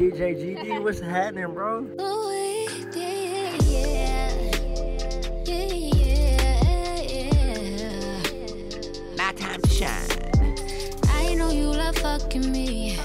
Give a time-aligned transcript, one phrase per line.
[0.00, 1.80] DJ GD, what's happening, bro?
[2.00, 2.32] Ooh,
[2.96, 4.32] yeah, yeah,
[5.44, 7.12] yeah, yeah.
[9.18, 10.08] My time to shine.
[11.04, 12.96] I know you love fucking me.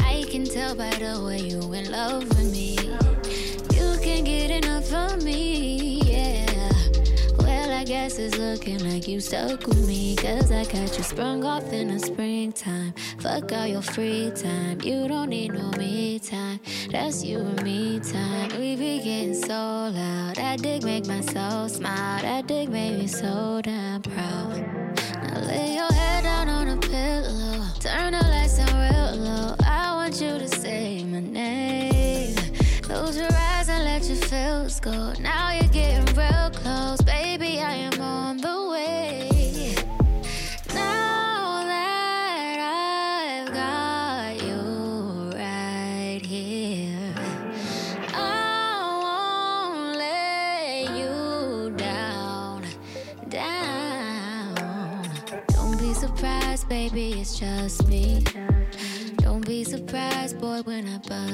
[0.00, 2.74] I can tell by the way you in love with me.
[3.72, 6.70] You can't get enough of me, yeah.
[7.38, 10.16] Well, I guess it's looking like you stuck with me.
[10.16, 12.83] Cause I got you sprung off in the springtime.
[13.24, 14.82] Fuck all your free time.
[14.82, 16.60] You don't need no me time.
[16.90, 18.50] That's you and me time.
[18.60, 20.36] We be getting so loud.
[20.36, 22.20] That dick make my soul smile.
[22.20, 23.83] That dick made me so damn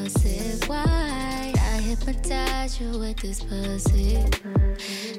[0.00, 1.54] when I bust it wide.
[1.56, 4.18] I hypnotize you with this pussy.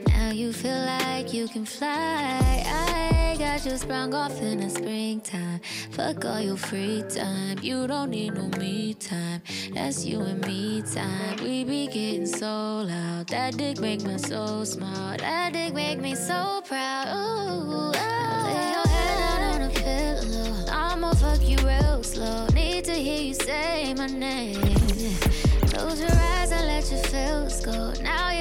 [0.07, 2.63] Now you feel like you can fly.
[2.65, 5.61] I got you sprung off in the springtime.
[5.91, 7.59] Fuck all your free time.
[7.61, 9.41] You don't need no me time.
[9.73, 11.37] That's you and me time.
[11.43, 13.27] We be getting so loud.
[13.27, 15.17] That dick make my soul smile.
[15.17, 17.07] That dick make me so proud.
[17.07, 18.21] Ooh, ah.
[19.91, 20.65] Pillow.
[20.69, 22.47] I'ma fuck you real slow.
[22.53, 24.61] Need to hear you say my name.
[25.71, 27.93] Close your eyes and let your feels go.
[28.01, 28.40] Now you're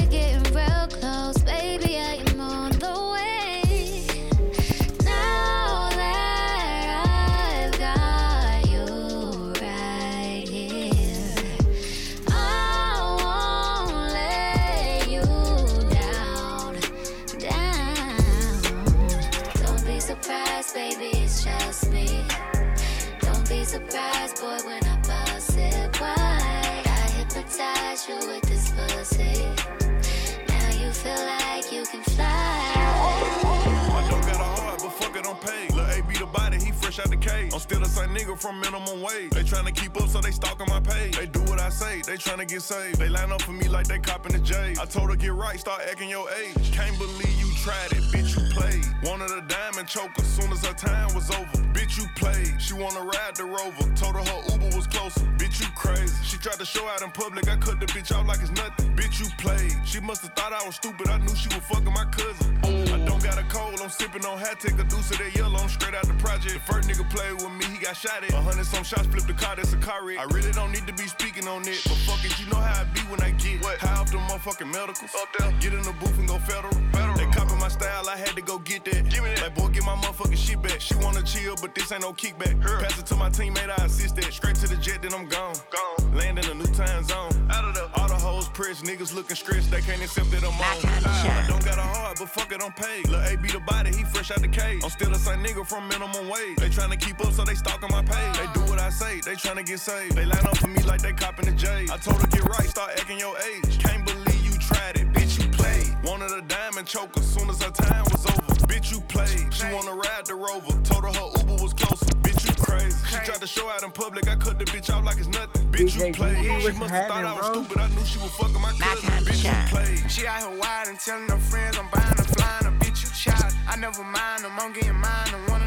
[32.16, 32.26] fly.
[32.26, 35.72] I don't got a heart, but fuck it, I'm paid.
[35.74, 37.52] Lil' A be the body, he fresh out the cage.
[37.52, 39.30] I'm still the same nigga from minimum wage.
[39.30, 41.16] They tryna keep up, so they stalking my page.
[41.16, 42.98] They do what I say, they tryna get saved.
[42.98, 44.74] They line up for me like they copping the J.
[44.80, 46.72] I told her get right, start acting your age.
[46.72, 48.84] Can't believe you tried it, bitch, you played.
[49.02, 51.58] Wanted a diamond choker, soon as her time was over.
[51.74, 52.60] Bitch, you played.
[52.60, 53.84] She wanna ride the rover.
[53.96, 55.20] Told her her Uber was closer.
[55.38, 56.14] Bitch, you crazy.
[56.24, 58.94] She tried to show out in public, I cut the bitch off like it's nothing.
[58.96, 59.74] Bitch, you played.
[59.84, 62.58] She must've thought I was stupid, I knew she was fucking my cousin.
[62.64, 65.58] I don't got a cold, I'm sipping on hat, take a deuce of that yellow,
[65.58, 66.54] I'm straight out the project.
[66.54, 68.32] The first nigga played with me, he got shot at.
[68.32, 70.18] A hundred some shots, flipped the car, that's a car wreck.
[70.18, 72.82] I really don't need to be speaking on it, but fuck it, you know how
[72.82, 73.78] I be when I get what?
[73.78, 75.10] high off the motherfucking medicals.
[75.16, 76.72] Up there, get in the booth and go federal.
[76.92, 77.16] federal.
[77.16, 79.08] They copy my style, I had to go get that.
[79.08, 79.42] Give me that.
[79.42, 80.80] Like, boy, get my motherfucking shit back.
[80.80, 82.62] She wanna chill, but this ain't no kickback.
[82.62, 82.80] Her.
[82.80, 84.32] Pass it to my teammate, I assist that.
[84.32, 85.54] Straight to the jet, then I'm gone.
[85.72, 86.14] Gone.
[86.14, 87.32] Land in a new time zone.
[87.50, 90.52] Out of the all the hoes pressed, niggas looking stressed, they can't accept that I'm
[90.52, 90.80] on.
[90.82, 91.08] time to.
[91.08, 93.08] I don't got a heart, but fuck it, I'm paid.
[93.08, 94.82] Lil' A be the body, he fresh out the cage.
[94.84, 96.56] I'm still the same nigga from minimum wage.
[96.58, 98.36] They tryna keep up, so they stalking my page.
[98.38, 100.16] They do what I say, they tryna get saved.
[100.16, 101.86] They line up for me like they copping the J.
[101.90, 103.78] I told her get right, start acting your age.
[103.78, 105.88] Can't believe you tried it, bitch, you played.
[106.04, 108.54] Wanted a diamond choker, soon as her time was over.
[108.66, 109.52] Bitch, you played.
[109.52, 110.72] She wanna ride the rover.
[110.82, 112.06] Told her her Uber was closer.
[112.24, 112.96] Bitch, you crazy.
[113.08, 115.66] She tried to show out in public, I cut the bitch off like it's nothing.
[115.72, 116.44] Bitch, you DJ played.
[116.44, 118.86] She what's must've thought I happening, was stupid, I knew she was fucking my My
[118.86, 119.10] cousin.
[119.26, 120.10] Bitch, you played.
[120.10, 123.10] She out here wide and telling her friends I'm buying her flying a bitch you
[123.14, 123.52] child.
[123.68, 125.30] I never mind them, I'm getting mine.
[125.34, 125.62] I'm one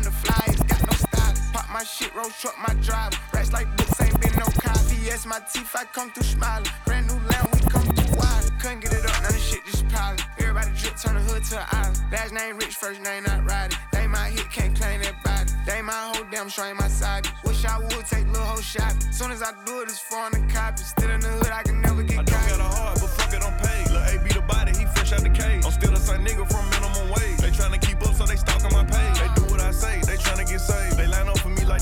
[1.73, 3.17] my shit, roll truck my driver.
[3.33, 4.95] Racks like books, ain't been no copy.
[5.01, 6.69] Yes, my teeth, I come through smiling.
[6.85, 8.51] Brand new lamb, we come through wild.
[8.61, 10.19] Couldn't get it up, none of shit just piling.
[10.37, 11.99] Everybody drip, turn the hood to an island.
[12.11, 13.77] Last name rich, first name not riding.
[13.91, 15.51] They my hit, can't claim that body.
[15.65, 17.27] They my whole damn show ain't my side.
[17.43, 18.93] Wish I would take little whole shot.
[19.11, 20.83] Soon as I do it, it's foreign the copy.
[20.83, 23.33] Still in the hood, I can never get I don't got a heart, but fuck
[23.33, 23.89] it, I'm paid.
[23.89, 25.65] Lil' A be the body, he fresh out the cage.
[25.65, 26.72] I'm still the same nigga from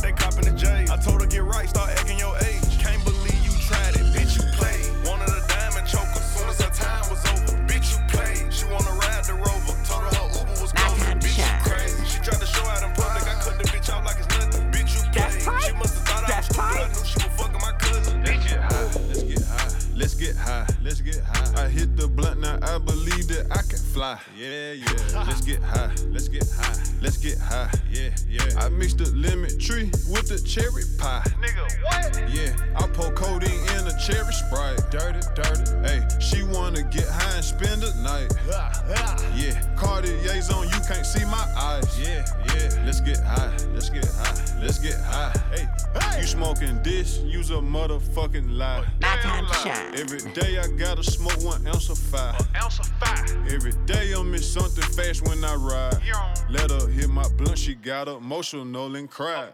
[0.02, 0.86] like they copping the J.
[0.90, 2.80] I told her get right, start acting your age.
[2.80, 4.86] Can't believe you tried it, bitch, you played.
[5.06, 7.58] Wanted a diamond choker, soon as her time was over.
[7.68, 8.54] Bitch, you played.
[8.54, 9.76] She wanna ride the rover.
[9.86, 11.16] Told her her Uber was My closer.
[11.22, 12.06] Bitch, you crazy.
[12.06, 14.72] She tried to show out in public, I cut the bitch out like it's nothing.
[14.72, 15.62] Bitch, you That's played.
[15.62, 15.78] She right.
[15.78, 18.24] must've thought I was That's stupid, I knew she was fucking my cousin.
[18.24, 18.90] Let's get high.
[19.06, 19.70] Let's get high.
[19.96, 20.66] Let's get high.
[20.82, 21.66] Let's get high.
[21.66, 22.58] I hit the blunt now.
[22.64, 23.01] I believe that I can
[23.92, 24.18] fly.
[24.38, 25.24] Yeah, yeah.
[25.28, 25.92] Let's get high.
[26.10, 26.76] Let's get high.
[27.02, 27.70] let's get high.
[27.92, 28.42] Yeah, yeah.
[28.58, 31.24] I mixed the lemon tree with the cherry pie.
[31.42, 32.32] Nigga, what?
[32.32, 34.80] Yeah, I pour codeine in a cherry sprite.
[34.92, 35.66] Dirty, dirty.
[35.84, 38.32] Hey, she wanna get high and spend the night.
[39.36, 42.00] Yeah, Cartier's on, you can't see my eyes.
[42.00, 42.84] Yeah, yeah.
[42.86, 45.34] Let's get high, let's get high, let's get high.
[45.54, 45.68] Hey,
[46.00, 46.22] hey.
[46.22, 48.86] you smoking this, use a motherfucking lie.
[49.02, 49.96] My time to shine.
[49.96, 52.36] Every day I gotta smoke one ounce of fire.
[52.56, 53.11] Ounce of fire.
[53.50, 56.02] Every day I'm in something fast when I ride.
[56.50, 59.54] Let her hit my blunt, she got emotional and cried.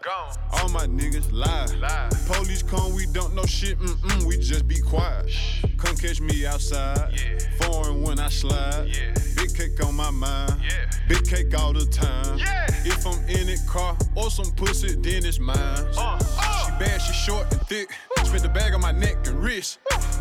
[0.52, 1.66] All my niggas lie.
[1.80, 2.08] Lie.
[2.26, 5.30] Police come, we don't know shit, mm-mm, we just be quiet.
[5.78, 7.12] Come catch me outside.
[7.12, 7.38] Yeah.
[7.60, 8.88] Foreign when I slide.
[8.88, 9.14] Yeah.
[9.36, 10.54] Big cake on my mind.
[10.62, 10.90] Yeah.
[11.08, 12.38] Big cake all the time.
[12.84, 15.56] If I'm in it car or some pussy, then it's mine.
[15.56, 16.64] Uh, uh.
[16.64, 17.90] She bad, she short and thick.
[18.24, 19.78] Spent the bag on my neck and wrist.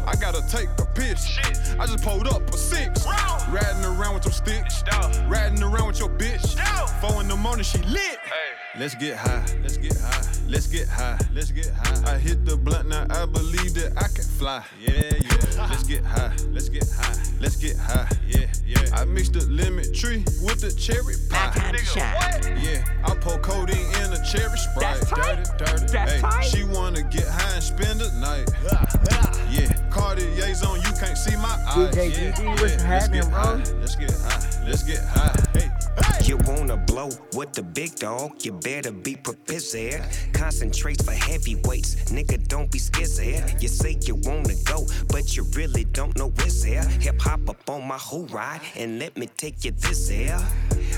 [0.07, 1.23] I gotta take a piss.
[1.25, 1.75] Shit.
[1.79, 3.05] I just pulled up a six.
[3.05, 3.53] Round.
[3.53, 4.81] Riding around with them sticks.
[4.83, 5.13] Dog.
[5.29, 6.55] Riding around with your bitch.
[6.55, 6.89] Dog.
[7.01, 7.99] Four in the morning, she lit.
[8.23, 8.79] Hey.
[8.79, 9.43] Let's get high.
[9.61, 10.23] Let's get high.
[10.47, 11.17] Let's get high.
[11.33, 12.15] Let's get high.
[12.15, 13.05] I hit the blunt now.
[13.09, 14.63] I believe that I can fly.
[14.79, 15.67] Yeah, yeah.
[15.69, 16.33] Let's get high.
[16.51, 17.15] Let's get high.
[17.39, 18.07] Let's get high.
[18.27, 18.77] Yeah, yeah.
[18.93, 21.59] I mixed the lemon tree with the cherry My pie.
[21.59, 22.63] time to Nigga, what?
[22.63, 24.99] Yeah, I pour codeine in a cherry sprite.
[24.99, 25.57] That's tight.
[25.57, 25.91] Dirty, dirty.
[25.91, 26.41] That's Hey, tight.
[26.45, 28.47] she wanna get high and spend the night.
[29.49, 31.95] Yeah, Cartier's on, you can't see my eyes.
[31.95, 32.49] DJ yeah, GD, yeah.
[32.49, 33.39] what's Let's happening, get bro?
[33.41, 33.63] high.
[33.79, 34.67] Let's get high.
[34.67, 35.35] Let's get high.
[35.53, 36.25] Hey, hey.
[36.25, 40.03] You wanna blow with the big dog, you better be prepared.
[40.33, 43.61] Concentrate for heavyweights, nigga, don't be scared.
[43.61, 46.83] You say you wanna go, but you really don't know what's there.
[46.83, 50.39] Hip hop up on my whole ride, and let me take you this air.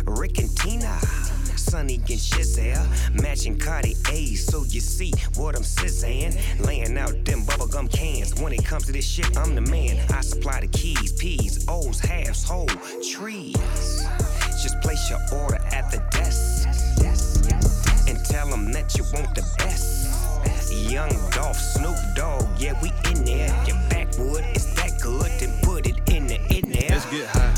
[0.06, 1.39] Rick and Tina.
[1.60, 2.88] Sonny and Shizelle,
[3.22, 6.38] matching Cartier, so you see what I'm saying.
[6.60, 8.40] Laying out them bubblegum cans.
[8.42, 10.00] When it comes to this shit, I'm the man.
[10.12, 12.68] I supply the keys, P's, O's, halves, whole
[13.12, 13.56] trees.
[14.64, 16.68] Just place your order at the desk
[18.08, 20.08] and tell them that you want the best.
[20.72, 23.48] Young Dolph, Snoop Dogg, yeah, we in there.
[23.68, 26.90] Your backwood is that good, then put it in the in there.
[26.90, 27.49] Let's get high.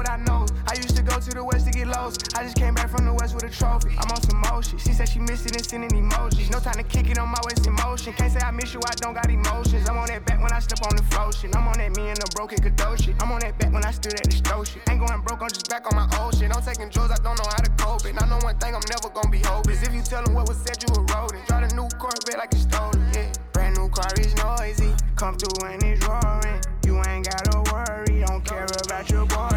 [0.00, 0.48] With our nose.
[0.66, 2.32] I used to go to the west to get lost.
[2.36, 3.92] I just came back from the west with a trophy.
[4.00, 4.78] I'm on some motion.
[4.78, 6.50] She said she missed it and sending emojis.
[6.50, 8.14] No time to kick it on my waist in motion.
[8.14, 9.88] Can't say I miss you, I don't got emotions.
[9.88, 11.54] I'm on that back when I step on the flow shit.
[11.54, 12.56] I'm on that me and the broken
[12.96, 13.14] shit.
[13.20, 14.82] I'm on that back when I stood at the stove shit.
[14.88, 16.48] Ain't going broke, I'm just back on my old shit.
[16.54, 18.16] I'm taking drugs, I don't know how to cope it.
[18.16, 19.82] I know one thing, I'm never gonna be hopeless.
[19.82, 21.44] If you tell them what was said, you a rodent.
[21.46, 23.28] Drive a new Corvette like it's stolen, yeah.
[23.52, 24.94] Brand new car is noisy.
[25.16, 26.60] Come through and it's roaring.
[26.86, 29.49] You ain't gotta worry, don't care about your boyfriend.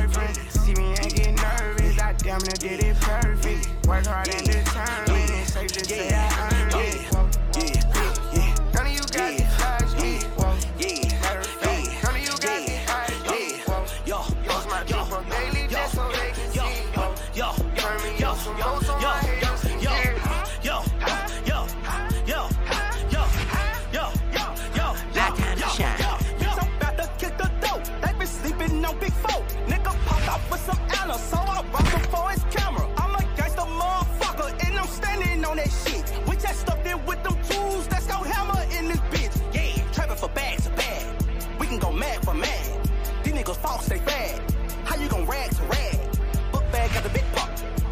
[2.20, 3.70] Damn near did it perfect.
[3.88, 4.73] Work hard and determined,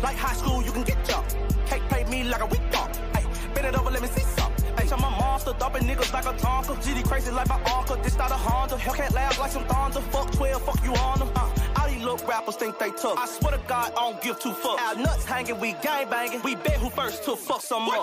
[0.01, 1.37] Like high school, you can get jumped.
[1.67, 2.95] Cake play me like a weak pop.
[3.15, 4.51] Hey, bend it over, let me see some.
[4.77, 6.75] Hey, I'm a monster, dumping niggas like a Tonka.
[6.83, 7.97] GD crazy like my uncle.
[7.97, 8.77] This not a Honda.
[8.77, 10.01] Hellcat laugh like some thunder.
[10.11, 11.29] Fuck 12, fuck you on them.
[11.35, 13.17] Uh, all these little rappers think they tough.
[13.17, 14.79] I swear to God, I don't give two fucks.
[14.79, 16.41] Our nuts hanging, we gang banging.
[16.41, 17.95] We bet who first to fuck some more.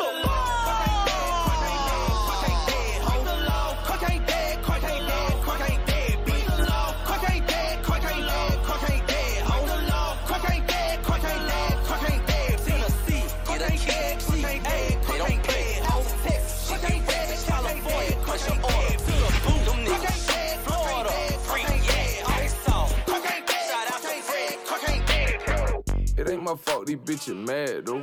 [26.88, 28.02] These bitches mad though.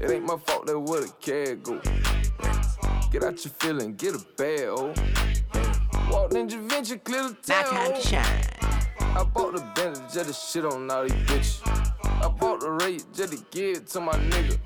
[0.00, 1.80] It ain't my fault that where the cat go.
[3.10, 4.94] Get out your feeling, get a bag, oh.
[6.10, 8.00] Walk Ninja Venture, clear the Now time to oh.
[8.00, 8.42] shine.
[9.00, 11.60] I bought the Bentley just to shit on all these bitches.
[12.04, 14.58] I bought the rate just to give it to my nigga.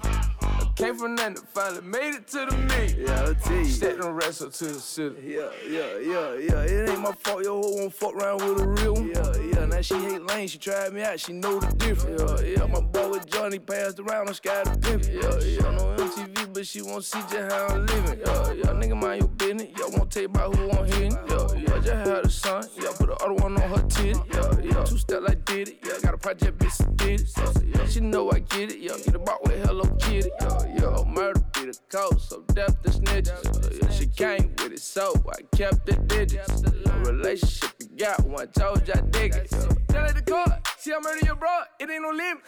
[0.43, 3.05] I came from nothing, finally made it to the me.
[3.07, 3.65] Yeah, I'll tell you.
[3.65, 5.17] Stack them rest up to the city.
[5.25, 6.63] Yeah, yeah, yeah, yeah.
[6.63, 9.09] It ain't my fault your hoe won't fuck around with a real one.
[9.09, 9.44] Yeah, yeah.
[9.75, 12.41] Now she hate lane, she tried me out, she know the difference.
[12.43, 12.67] Yeah, yeah.
[12.67, 15.03] My boy with Johnny passed around on Sky the Pimp.
[15.03, 15.67] Yeah, yeah.
[15.67, 18.21] On MTV, but she won't see just how I'm living.
[18.21, 18.67] Yeah, yeah.
[18.67, 19.77] Nigga, mind your business.
[19.77, 21.19] Y'all won't you about who I'm hitting.
[21.29, 21.79] Yeah, yeah.
[21.81, 22.69] Just had a son.
[22.81, 24.21] Yeah, put the other one on her titty.
[24.33, 24.85] Yeah, yeah.
[24.85, 25.79] Two step like did it.
[25.85, 27.31] Yeah, got a project, bitch, did it.
[27.37, 27.89] Yeah, yeah.
[27.89, 28.79] She know I get it.
[28.79, 30.31] Yeah, get a box with Hello Kitty.
[30.41, 31.05] Yeah, yeah.
[31.05, 33.73] Murder be the code, so death the snitches.
[33.73, 33.91] Yeah, yeah.
[33.93, 36.63] She came with it, so I kept the digits.
[36.63, 39.51] No relationship got one, told I dig it.
[39.89, 42.43] Tell it the court, see I murder your bro, it ain't no limit.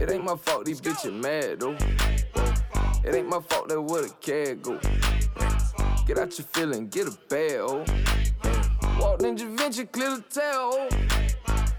[0.00, 1.76] It ain't my fault these bitches mad though.
[3.04, 4.78] It ain't my fault that where the cat go.
[6.06, 7.84] Get out your feeling, get a bag, oh.
[8.98, 10.88] Walk Ninja Venture, clear the tail, oh.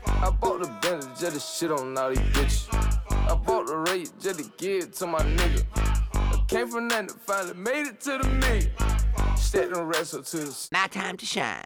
[0.08, 2.68] I bought the Bentley just to shit on all these bitches.
[3.10, 5.66] I bought the rate just to give to my nigga.
[6.14, 8.93] I came from nothing, finally made it to the me.
[9.54, 10.26] Stack them rest up
[10.72, 11.62] Now time to shine.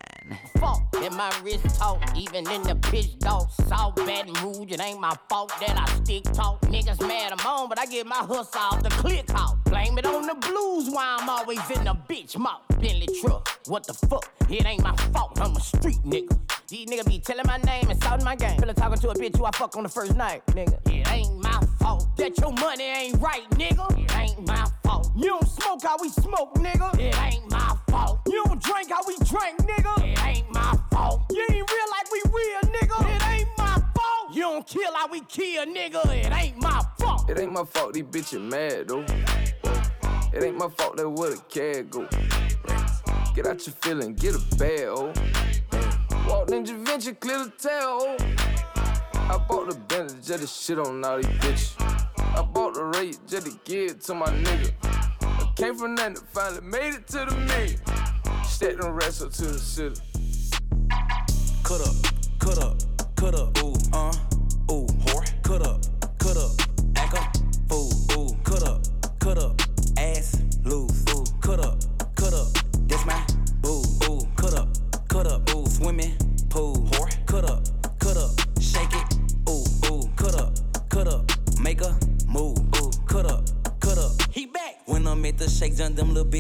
[0.60, 3.50] Fuck in my wrist talk, even in the bitch dog.
[3.66, 6.60] South Baton Rouge, it ain't my fault that I stick talk.
[6.64, 9.64] Niggas mad I'm on, but I get my hustle off the click out.
[9.64, 12.60] Blame it on the blues why I'm always in the bitch mouth.
[12.68, 14.30] Bentley truck, what the fuck?
[14.50, 16.38] It ain't my fault, I'm a street nigga.
[16.68, 18.58] These niggas be telling my name and shouting my game.
[18.58, 20.78] Feel like talking to a bitch who I fuck on the first night, nigga.
[20.92, 21.37] It ain't my
[21.88, 23.86] fault that your money ain't right, nigga.
[23.98, 25.12] It ain't my fault.
[25.16, 27.00] You don't smoke how we smoke, nigga.
[27.00, 28.20] It ain't my fault.
[28.28, 29.94] You don't drink how we drink, nigga.
[30.04, 31.22] It ain't my fault.
[31.32, 33.16] You ain't real like we real, nigga.
[33.16, 34.36] It ain't my fault.
[34.36, 36.06] You don't kill how we kill, nigga.
[36.14, 37.30] It ain't my fault.
[37.30, 39.06] It ain't my fault these bitches mad though.
[40.34, 42.08] It ain't my fault that where the cat go.
[43.34, 45.14] Get out your feeling, get a bag, oh.
[46.28, 48.18] Walk Ninja Venture, clear the tail, oh.
[49.30, 51.76] I bought the Bentley just to shit on all these bitches.
[52.18, 54.72] I bought the rate just to give it to my nigga.
[55.22, 57.76] I came from nothing, finally made it to the me.
[58.46, 60.00] Stack them rest up to the city.
[61.64, 61.96] Cut up,
[62.40, 62.78] cut up,
[63.18, 64.14] cut up, ooh, uh,
[64.72, 65.44] ooh, whore.
[65.44, 65.82] Cut up,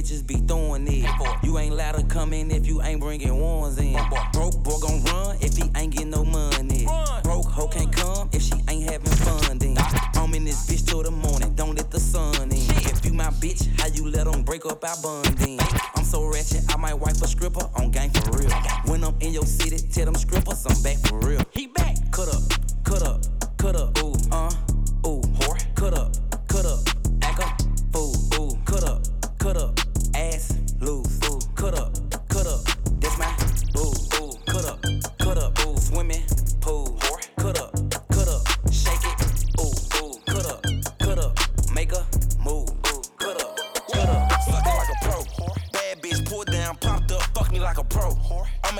[0.07, 1.05] bitches be throwing it.
[1.43, 3.86] You ain't allowed to come in if you ain't bringing ones in.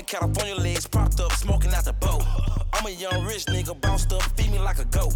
[0.07, 2.23] California legs, propped up, smoking out the boat.
[2.73, 5.13] I'm a young rich nigga, bounced up, feed me like a goat.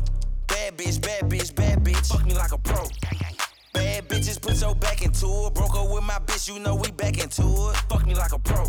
[0.47, 2.83] Bad bitch, bad bitch, bad bitch, fuck me like a pro.
[3.73, 5.53] Bad bitches, put your back into it.
[5.53, 7.77] Broke up with my bitch, you know we back into it.
[7.89, 8.65] Fuck me like a pro.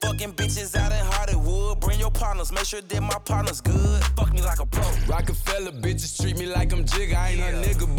[0.00, 4.02] Fucking bitches out in Hollywood, Bring your partners, make sure that my partner's good.
[4.16, 4.82] Fuck me like a pro.
[5.06, 6.17] Rockefeller bitches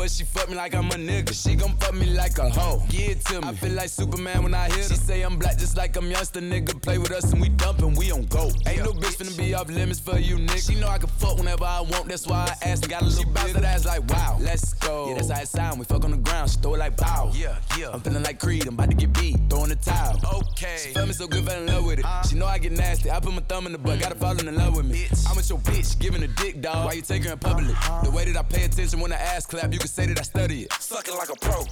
[0.10, 1.34] she fuck me like I'm a nigga.
[1.34, 2.84] She gon' fuck me like a hoe.
[2.90, 3.48] Give it to me.
[3.48, 4.84] I feel like Superman when I hit her.
[4.84, 6.82] She say I'm black just like I'm youngster, nigga.
[6.82, 8.52] Play with us and we dumpin', we on go.
[8.68, 10.68] Ain't no bitch finna be off limits for you, nigga.
[10.68, 12.90] She know I can fuck whenever I want, that's why I asked.
[12.90, 14.38] Got a little bounce that ass like wow.
[14.40, 15.10] Let's go.
[15.10, 15.80] Yeah, that's how it sound.
[15.80, 17.32] We fuck on the ground, she throw it like pow.
[17.34, 17.90] Yeah, yeah.
[17.94, 20.20] I'm feeling like Creed, I'm about to get beat, throwing the towel.
[20.42, 20.78] Okay.
[20.84, 22.06] She felt me so good, fell in love with it.
[22.06, 22.28] Uh-huh.
[22.28, 24.56] She know I get nasty, I put my thumb in the butt, gotta fall in
[24.56, 25.06] love with me.
[25.06, 25.30] Bitch.
[25.30, 26.86] I'm with your bitch, giving a dick, dog.
[26.86, 27.70] Why you take her in public?
[27.70, 28.04] Uh-huh.
[28.04, 30.24] The way that I pay attention when the ass clap, you can say that I
[30.24, 30.74] study it.
[30.74, 31.64] Sucking like a pro.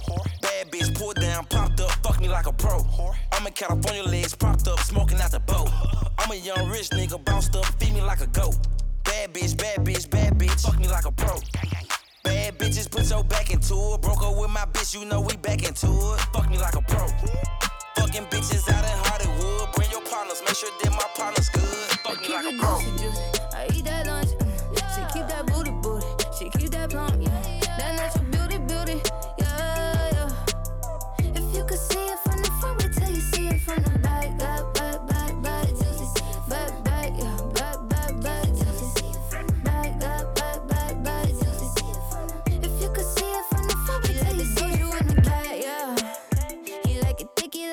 [0.42, 2.84] Bad bitch, pulled down, popped up, fuck me like a pro.
[3.32, 5.70] I'm in California, legs propped up, smoking out the boat.
[6.18, 8.56] I'm a young rich nigga, bounced up, feed me like a goat.
[9.04, 11.34] Bad bitch, bad bitch, bad bitch, fuck me like a pro.
[12.22, 14.02] Bad bitches, put your back into it.
[14.02, 16.20] Broke up with my bitch, you know we back into it.
[16.34, 17.06] Fuck me like a pro.
[17.96, 19.72] Fucking bitches out in Hollywood.
[19.74, 21.64] Bring your partners, make sure that my partner's good.
[22.04, 23.37] Fuck me like a pro.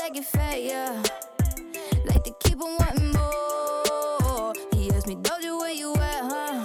[0.08, 0.62] Like it fat.
[0.62, 1.02] Yeah.
[2.06, 4.54] Like to keep on wanting more.
[4.72, 6.64] He asked me, Doja, where you at, huh?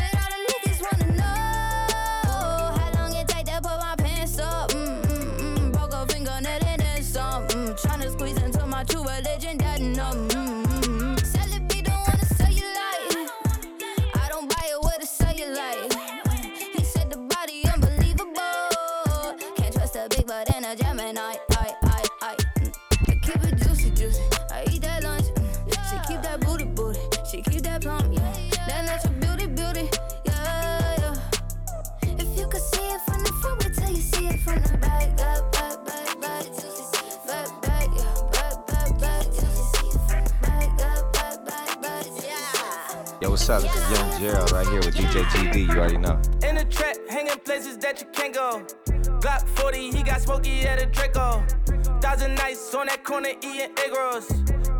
[0.00, 4.70] And all the niggas wanna know how long it take to put my pants up.
[4.70, 5.72] Mm, mm, mm.
[5.72, 7.46] Broke a fingernail and then some.
[7.48, 10.37] Mm, tryna squeeze into my true religion, that no.
[44.28, 45.68] Right here with DJ GD.
[45.68, 46.20] You already know.
[46.46, 48.62] In the trap, hanging places that you can't go.
[49.20, 51.42] Glock 40, he got smoky at a Draco.
[52.02, 54.30] Thousand nights on that corner eating egg rolls.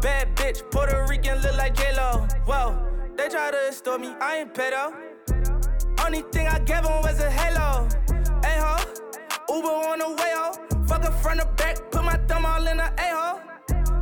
[0.03, 2.27] Bad bitch, Puerto Rican, look like J-Lo.
[2.45, 2.79] Whoa,
[3.17, 4.95] they try to extort me, I ain't pedo.
[6.05, 7.89] Only thing I gave him was a halo.
[8.43, 8.77] Hey ho,
[9.49, 10.53] Uber on the way ho.
[10.87, 13.41] Fuck her front or back, put my thumb all in the a-hole.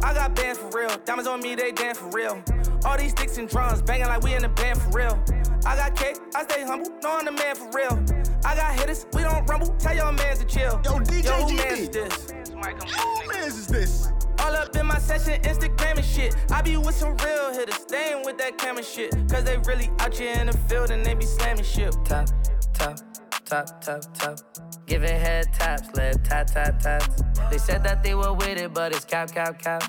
[0.02, 2.42] I got bands for real, diamonds on me, they dance for real.
[2.84, 5.24] All these sticks and drums banging like we in the band for real.
[5.66, 8.04] I got cake, I stay humble, know I'm the man for real.
[8.44, 10.80] I got hitters, we don't rumble, tell your mans to chill.
[10.84, 11.56] Yo, DJ Yo, who GD.
[11.56, 12.30] mans this?
[12.52, 14.12] Who mans is this?
[14.38, 16.36] All up in my session, Instagram and shit.
[16.52, 19.10] I be with some real hitters, staying with that camera shit.
[19.28, 21.92] Cause they really out here in the field and they be slamming shit.
[22.04, 22.28] Top,
[22.72, 23.00] top,
[23.44, 24.38] top, top, top.
[24.86, 27.22] Giving head taps, lip tap, tap, taps.
[27.50, 29.82] They said that they were with it, but it's cap, cap, cap.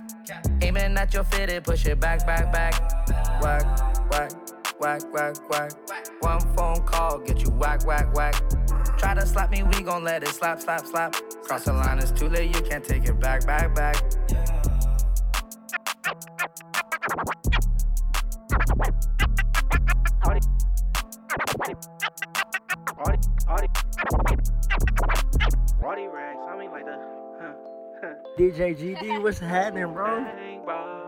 [0.63, 2.73] Aiming at your fitted, push it back, back, back.
[3.43, 4.31] Whack, whack,
[4.79, 5.71] whack, whack, whack.
[6.19, 8.35] One phone call, get you whack, whack, whack.
[8.97, 11.15] Try to slap me, we gon' let it slap, slap, slap.
[11.43, 13.95] Cross the line, it's too late, you can't take it back, back, back.
[28.37, 31.06] DJ GD, what's happening, bro?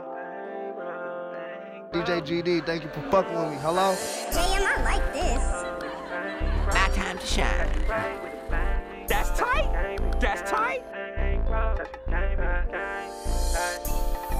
[2.00, 3.58] DJ GD, thank you for fucking with me.
[3.58, 3.94] Hello?
[4.32, 5.44] Damn, I like this.
[6.74, 7.70] My time to shine.
[9.06, 10.00] That's tight.
[10.22, 10.84] That's tight.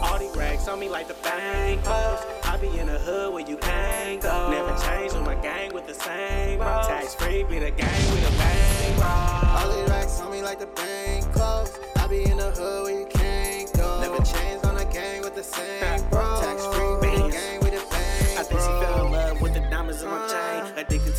[0.02, 2.26] All these racks on me like the bank post.
[2.46, 4.50] I be in the hood where you can't go.
[4.50, 6.82] Never change on my gang with the same bro.
[6.84, 9.08] Tax free, be the gang with a bang, bro.
[9.60, 11.78] All these racks on me like the bank closed.
[11.98, 14.00] I be in the hood where you can't go.
[14.00, 16.22] Never changed on the gang with the same bro.
[16.42, 16.79] Tax free,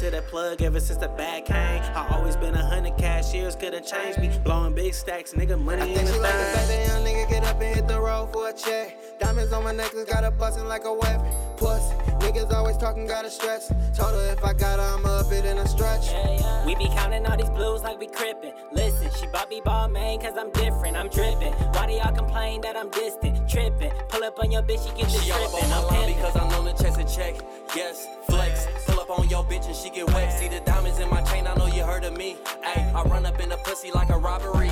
[0.00, 1.56] to that plug ever since the bag came.
[1.94, 4.30] I always been a hundred cashiers, could've changed me.
[4.42, 7.04] Blowing big stacks, nigga, money I in think the she like the fact that young
[7.04, 8.96] nigga get up and hit the road for a check.
[9.20, 11.30] Diamonds on my necklace, got her bustin' like a weapon.
[11.58, 13.68] Pussy, niggas always talking, gotta stretch.
[13.94, 16.06] Told her if I got her, I'ma up it in a stretch.
[16.10, 18.54] yeah We be counting all these blues like we crippin'.
[18.72, 21.52] Listen, she bought me Balmain cause I'm different, I'm drippin'.
[21.74, 23.46] Why do y'all complain that I'm distant?
[23.50, 23.92] Trippin'.
[24.08, 26.16] Pull up on your bitch, she get the She all up on I'm pimpin'.
[26.16, 27.34] because I'm known to chase a check.
[27.76, 28.66] Yes, flex
[29.10, 30.32] on your bitch and she get wet.
[30.32, 32.36] See the diamonds in my chain, I know you heard of me.
[32.64, 34.70] Ayy, I run up in the pussy like a robbery.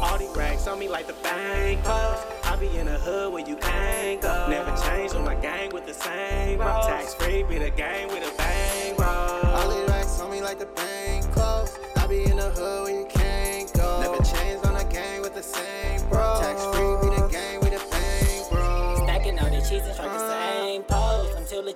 [0.00, 1.80] All these racks on me like the bank.
[1.86, 4.46] I be in the hood where you can't go.
[4.48, 8.22] Never change with my gang with the same My Tax free, be the gang with
[8.22, 9.06] a bang bro.
[9.06, 11.01] All these racks on me like the bank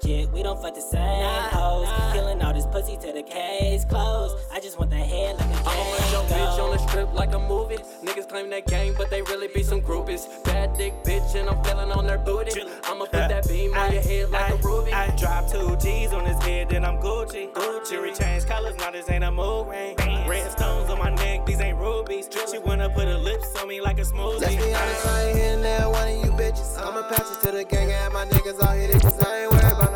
[0.06, 1.88] legit, we don't fuck the same hoes.
[2.12, 4.36] Killing all this pussy till the case closed.
[4.52, 5.96] I just want the head like a I'ma game.
[5.96, 7.78] put your bitch on the strip like a movie.
[8.04, 10.26] Niggas claim that game, but they really be some groupies.
[10.44, 12.60] Bad dick bitch, and I'm feeling on their booty.
[12.84, 14.92] I'ma put that beam on your head like a ruby.
[14.92, 17.52] I drop two G's on his head, then I'm Gucci.
[17.52, 19.96] Gucci change colors, now this ain't a mood ring.
[20.28, 22.28] Red stones on my neck, these ain't rubies.
[22.50, 24.40] She wanna put her lips on me like a smoothie.
[24.40, 26.78] Let's be honest, I ain't hitting that one of you bitches.
[26.78, 29.52] I'ma pass it to the gang and my niggas all hit it, cause I ain't
[29.52, 29.95] worried about no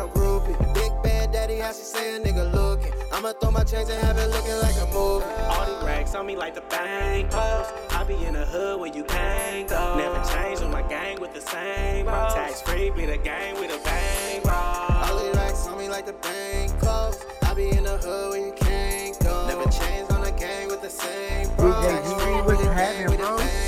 [1.71, 2.91] bad daddy, how she say a nigga looking.
[3.11, 5.25] I'ma throw my chains and have it looking like a movie.
[5.49, 7.73] All these racks on me like the bank post.
[7.91, 9.97] I be in the hood where you can't go.
[9.97, 12.33] Never change on my gang with the same bros.
[12.33, 14.53] Tax free, be the gang with a bang, bro.
[14.53, 17.23] All these racks on me like the bank closed.
[17.43, 19.47] I be in the hood where you can't go.
[19.47, 21.71] Never change on the gang with the same bro.
[21.71, 23.60] Tax free, be the gang with the bang,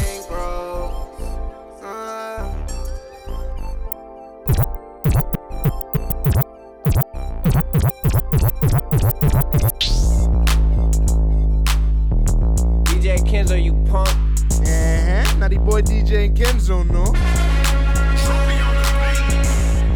[13.43, 14.07] Kenzo, you punk.
[14.07, 15.37] Uh-huh.
[15.37, 17.11] Now the boy DJ and Kenzo, no?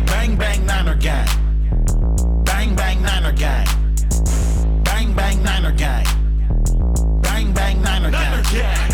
[0.05, 1.27] Bang bang Niner gang.
[2.43, 3.65] Bang bang Niner gang.
[4.83, 6.05] Bang bang Niner gang.
[7.21, 8.43] Bang bang Niner gang.
[8.51, 8.86] Bang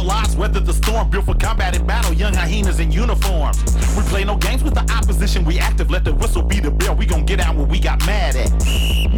[0.00, 3.52] Against all odds, weather the storm, built for combat and battle, young hyenas in uniform.
[3.96, 6.94] We play no games with the opposition, we active, let the whistle be the bell,
[6.94, 8.50] we gon' get out what we got mad at.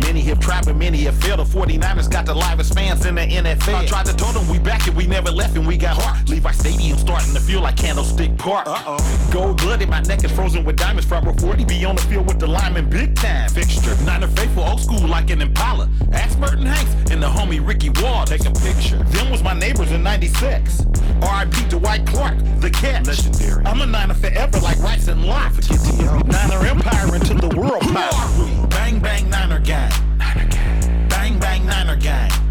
[0.03, 1.39] Many have tried, but many have failed.
[1.39, 3.75] The 49ers got the livest fans in the NFL.
[3.75, 6.27] I tried to tell them we back and we never left and we got heart.
[6.29, 8.67] Levi Stadium starting to feel like Candlestick Park.
[8.67, 9.31] Uh-oh.
[9.31, 11.07] Gold blooded, my neck is frozen with diamonds.
[11.07, 13.95] Front row 40 be on the field with the lineman, big time fixture.
[14.05, 15.91] Niner faithful, old school like an Impala.
[16.13, 18.29] Ask Burton Hanks and the homie Ricky Ward.
[18.29, 18.97] Take a picture.
[19.13, 20.87] Them was my neighbors in 96.
[21.23, 21.69] R.I.P.
[21.69, 23.07] Dwight Clark, the cat.
[23.07, 23.67] Legendary.
[23.67, 25.53] I'm a Niner forever like Rice and Lott.
[25.53, 28.67] Forget the Niner Empire into the world power.
[28.69, 29.93] Bang bang niner gang.
[30.17, 31.09] Niner gang.
[31.09, 32.42] Bang bang Niner gang.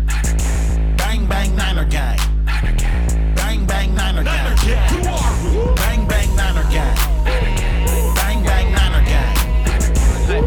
[8.16, 8.44] Bang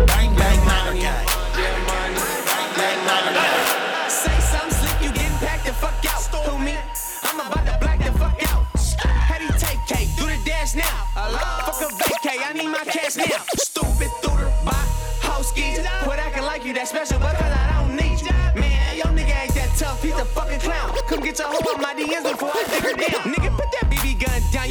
[0.08, 0.64] Bang bang.
[3.34, 4.10] Bang.
[4.10, 6.22] Say something slick, you getting packed fuck out.
[7.24, 8.66] I'm about to black the fuck out.
[9.58, 10.08] Take cake?
[10.16, 10.36] Do the
[10.76, 11.06] now.
[11.66, 13.44] Fuck a vacay, I need my cash now.
[13.56, 14.72] Stupid through by
[15.20, 15.80] house skis.
[16.02, 18.32] Quit like you that special because I don't need you.
[18.60, 20.94] Man, yo nigga ain't that tough, he's a fucking clown.
[21.08, 23.34] Come get your hoe on my DMs before I dig her down.
[23.34, 23.73] Nigga, put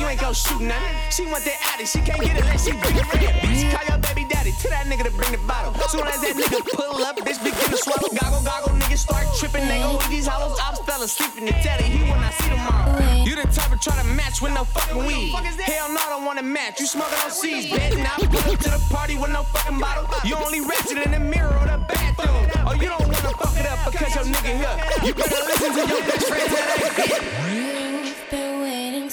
[0.04, 0.96] you ain't gon' shoot nothing.
[1.10, 3.64] She want that addy, she can't get it unless she bring it for that bitch.
[3.72, 5.72] Call your baby daddy, tell that nigga to bring the bottle.
[5.88, 8.12] Soon as that nigga pull up, bitch begin to swallow.
[8.12, 9.64] Goggle, goggle, niggas start tripping.
[9.68, 10.60] They gon' eat these hollows.
[10.60, 11.88] Ops fell asleep in the telly.
[11.88, 13.24] He when I see tomorrow.
[13.24, 15.32] You the type to try to match with no fucking weed.
[15.64, 16.84] Hell no, I don't wanna match.
[16.84, 18.20] You smoking on C's, bet now.
[18.20, 20.04] Pull up to the party with no fucking bottle.
[20.28, 22.44] You only ratchet in the mirror or the bathroom.
[22.68, 24.76] Oh, you don't wanna fuck it up because your nigga here.
[25.08, 26.74] You better listen to your best friend today.
[26.84, 27.14] You've been
[27.48, 27.63] waiting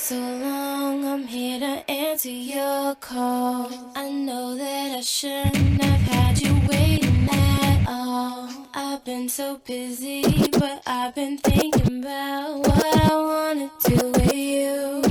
[0.00, 3.70] so long, I'm here to answer your call.
[3.94, 8.48] I know that I shouldn't have had you waiting at all.
[8.72, 15.02] I've been so busy, but I've been thinking about what I wanna do with you.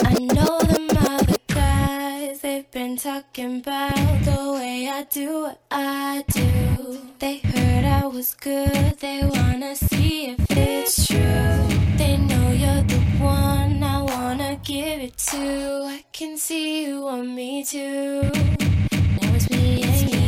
[0.00, 0.58] I know
[2.72, 7.00] been talking about the way I do what I do.
[7.18, 11.18] They heard I was good, they wanna see if it's true.
[11.96, 15.82] They know you're the one I wanna give it to.
[15.86, 18.22] I can see you want me too.
[19.20, 20.19] Now it's me and you.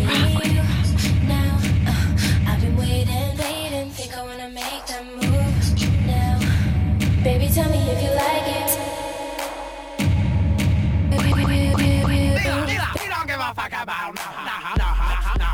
[13.53, 14.89] He don't give a fuck about no, no, no,
[15.37, 15.51] no,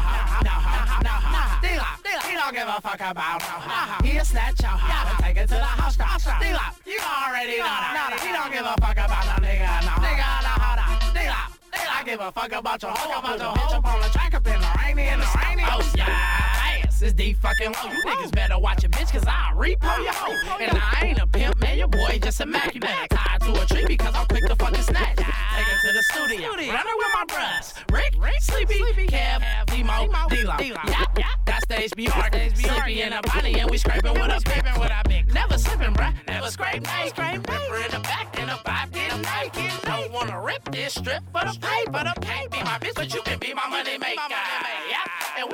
[0.47, 0.55] no, no,
[1.03, 1.91] no, no.
[2.29, 4.07] He don't give a fuck about no.
[4.07, 5.97] He'll snatch your heart and take it to the house.
[5.97, 8.21] D-Lop, you already know that.
[8.23, 9.99] He don't give a fuck about no nigga, no.
[9.99, 10.95] Nigga, no, hold on.
[11.15, 14.35] D-Lop, I give a fuck about your hoe, about your bitch up on the track
[14.35, 15.65] up in the rainy and the rainy.
[15.67, 16.58] Oh, yeah,
[16.99, 17.91] ass is D fucking low.
[17.91, 20.57] You niggas better watch your bitch, cause I'll repo your hoe.
[20.61, 22.91] And I ain't a pimp, man, your boy just immaculate.
[23.11, 25.17] Tied to a tree because I'm quick to fucking snatch.
[25.17, 26.49] Take it to the studio.
[26.51, 27.75] Running with my bruhs.
[27.93, 30.57] Rick, Sleepy, Kev, Demo, D-Lo.
[30.61, 31.05] Yeah,
[31.45, 32.57] that's the HBR.
[32.57, 35.33] Sleepy in a body and we scraping with a scraping with a big.
[35.33, 36.15] Never slipping, bruh.
[36.27, 37.11] Never scrape, nice.
[37.11, 39.83] Scrape, Ripper in the back and a five get him naked.
[39.83, 42.47] Don't wanna rip this strip for the pay, for the pay.
[42.51, 44.21] Be my bitch, but you can be my money maker.
[44.91, 45.05] Yeah,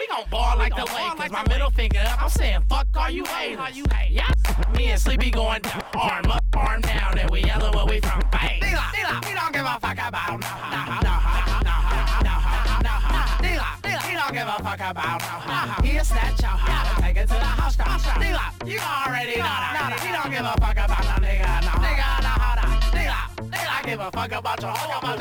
[0.05, 1.11] we gon' ball like the way.
[1.19, 3.81] like my middle finger up, I'm saying fuck all you haters.
[4.11, 4.29] Yeah.
[4.77, 8.23] Me and Sleepy going down, arm up, arm down, and we yelling where we from.
[8.31, 8.61] Bang.
[8.61, 11.21] D-Lock, we don't give a fuck about nah, nah, nah,
[11.63, 11.81] nah,
[12.23, 15.83] nah, nah, nah, D-Lock, D-Lock, we don't give a fuck about nah.
[15.83, 18.23] He'll snatch your house, take it to the house, house, house.
[18.67, 20.01] You already know that.
[20.05, 24.01] We don't give a fuck about no nigga, nah nigga, nah no, D-Lock, D-Lock, give
[24.01, 25.15] a fuck about your hoe, about.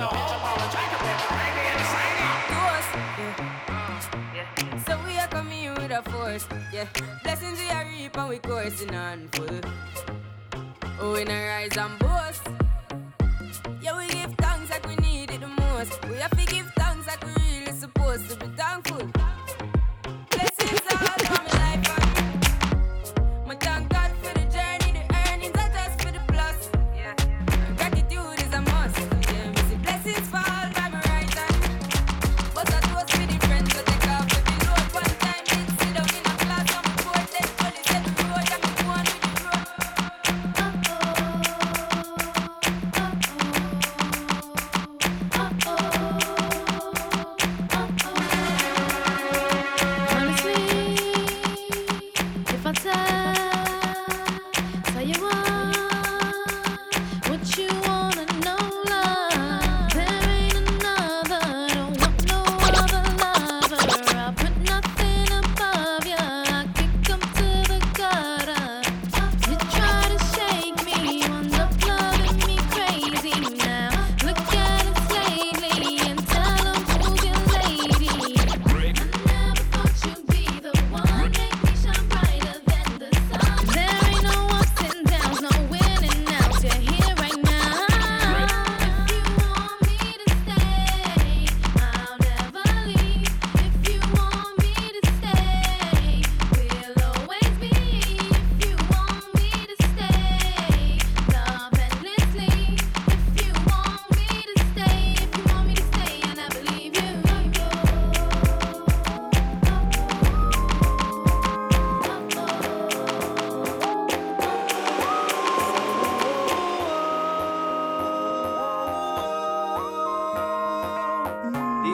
[6.36, 6.88] A force, yeah.
[7.24, 9.62] Blessings we are reap and we coursing on full.
[11.00, 12.62] Oh, we not rise and boast.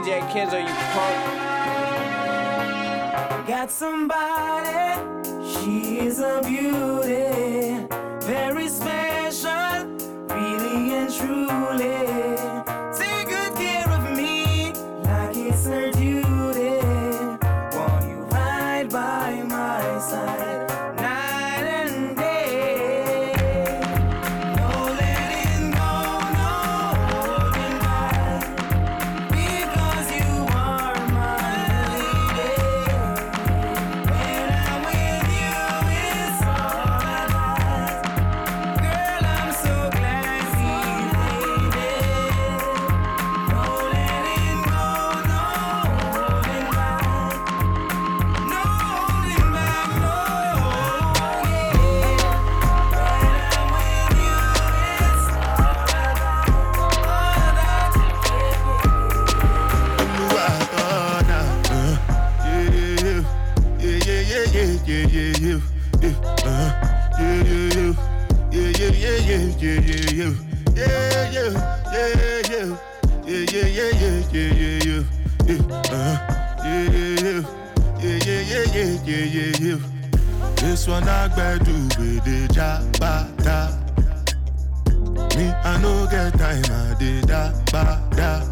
[0.10, 1.18] DJ Kenzo, you punk.
[3.48, 4.98] Got somebody,
[5.46, 7.86] she is a beauty,
[8.26, 9.09] very special,
[81.36, 83.58] Do with the jabata.
[85.38, 87.84] Me, I no get time, I did da ba
[88.16, 88.44] da.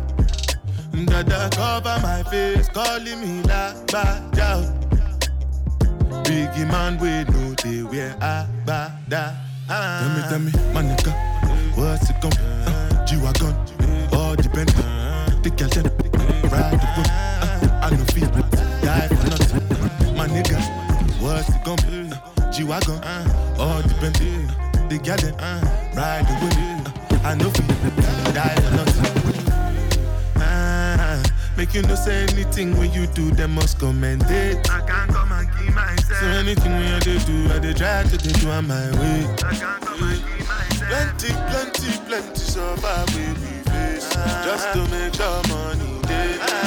[1.05, 4.63] Dada cover my face, calling me la ba da.
[6.23, 9.33] Biggie man, we know they wear a ba da.
[9.67, 11.13] Tell me, tell me, my nigga,
[11.77, 12.37] what's it gon' be?
[12.65, 13.55] Uh, G-Wagon,
[14.13, 14.69] all depend.
[15.43, 15.85] The girl them,
[16.51, 17.09] ride the boat.
[17.09, 18.31] Uh, I no feel,
[18.81, 20.15] die for nothing.
[20.15, 20.57] My nigga,
[21.21, 22.13] what's it gon' be?
[22.13, 24.15] Uh, G-Wagon, uh, all depend.
[24.89, 25.61] The girl them, uh,
[25.95, 26.57] ride the boat.
[27.13, 29.45] Uh, I no feel, die for nothing.
[30.37, 31.21] Ah,
[31.55, 34.67] make you no say anything when you do, them must commend it.
[34.71, 36.19] I can't come and keep myself.
[36.19, 39.27] So anything when you dey do, I dey try to dey do on my way.
[39.45, 40.89] I can't come and keep myself.
[40.89, 44.09] Plenty, plenty, plenty suffer we we face
[44.45, 46.37] just to make sure money day.
[46.39, 46.66] But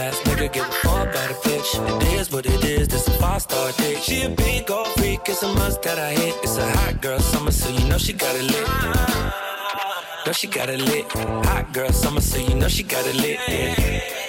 [0.00, 1.70] Ass nigga give a fuck about a bitch.
[2.02, 3.98] It is what it is, this a five star dick.
[3.98, 6.34] She a big old freak, it's a must that I hit.
[6.42, 8.66] It's a hot girl summer, so you know she got it lit.
[10.26, 11.04] Know she got it lit.
[11.50, 13.38] Hot girl summer, so you know she got it lit.
[13.48, 14.20] Yeah.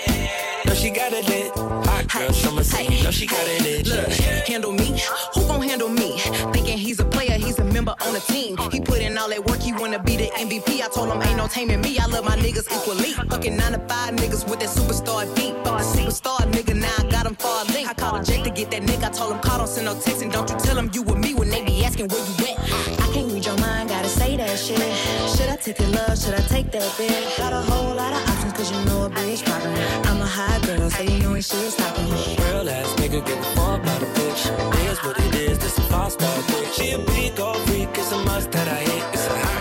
[0.81, 1.51] She got it lit.
[1.55, 3.85] Hot girl summer, so you know she got it lit.
[3.85, 4.09] Look,
[4.47, 4.99] handle me.
[5.35, 6.17] Who gon' handle me?
[6.53, 8.57] Thinking he's a player, he's a member on the team.
[8.71, 10.81] He put in all that work, he wanna be the MVP.
[10.81, 11.97] I told him ain't no taming me.
[11.97, 13.13] I love my niggas equally.
[13.29, 15.53] Fucking nine to five niggas with that superstar beat.
[15.63, 17.89] Fuck a superstar nigga, now I got him for a link.
[17.89, 19.05] I called Jake to get that nigga.
[19.05, 21.17] I told him call, don't send no text, and don't you tell him you with
[21.17, 22.57] me when they be asking where you at.
[22.99, 24.79] I can't read your mind, gotta say that shit.
[25.35, 26.17] Should I take your love?
[26.17, 27.37] Should I take that bitch?
[27.37, 29.75] Got a whole lot of options, cause you know a bitch poppin'.
[30.09, 32.09] I'm a high girl, so you know when shit stopping.
[32.09, 34.43] Real ass nigga give a fuck about a bitch.
[34.75, 36.73] It is what it is, this a five star bitch.
[36.73, 39.03] She a big old freak, it's a must that I hit.
[39.13, 39.60] It's a hot girl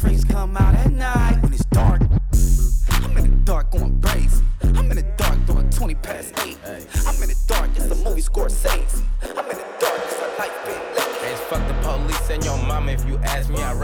[0.00, 1.31] Freaks come out at night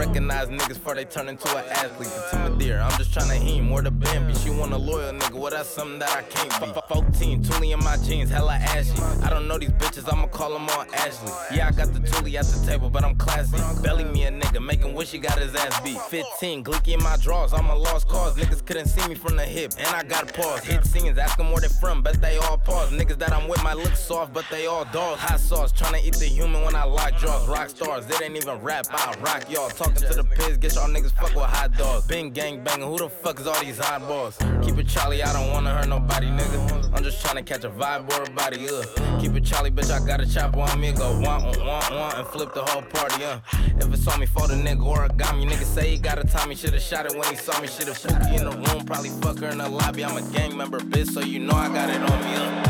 [0.09, 2.09] recognize niggas before they turn into an athlete.
[2.09, 4.33] The Timothy, I'm just tryna him more the Bambi.
[4.33, 6.69] She want a loyal nigga, well that's something that I can't be.
[6.69, 8.99] F- 14, Thule in my jeans, hella ashy.
[9.23, 11.31] I don't know these bitches, I'ma call them all Ashley.
[11.55, 13.57] Yeah, I got the Thule at the table, but I'm classy.
[13.83, 15.99] Belly me a nigga, making wish he got his ass beat.
[16.01, 18.35] 15, glicky in my drawers, I'm a lost cause.
[18.35, 20.63] Niggas couldn't see me from the hip, and I got pause.
[20.63, 22.91] Hit scenes, ask them where they from, bet they all pause.
[22.91, 25.21] Niggas that I'm with might look soft, but they all dogs.
[25.21, 27.47] Hot sauce, tryna eat the human when I lock jaws.
[27.47, 29.69] Rock stars, they ain't even rap, I rock y'all.
[29.99, 32.07] To the pigs, get y'all niggas fuck with hot dogs.
[32.07, 34.37] Bing gang banging, who the fuck is all these oddballs?
[34.63, 36.93] Keep it Charlie, I don't wanna hurt nobody, nigga.
[36.93, 39.19] I'm just tryna catch a vibe or a body, uh.
[39.19, 42.17] Keep it Charlie, bitch, I got a chopper on me, go want, want, want, want,
[42.17, 43.39] and flip the whole party, uh.
[43.77, 46.81] If it's on me for the nigga origami, nigga say he got a Tommy, should've
[46.81, 49.57] shot it when he saw me, should've Pookie in the room, probably fuck her in
[49.57, 50.05] the lobby.
[50.05, 52.69] I'm a gang member, bitch, so you know I got it on me, uh.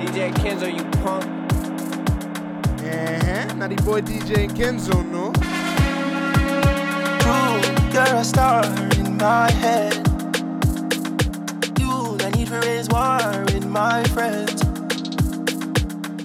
[0.00, 1.41] DJ Kenzo, you punk.
[2.92, 3.54] Uh-huh.
[3.54, 5.32] Now the boy DJ Kenzo, no?
[7.22, 7.56] True,
[7.92, 8.64] you're a star
[8.98, 9.94] in my head.
[11.80, 14.60] You, I need to raise war with my friends.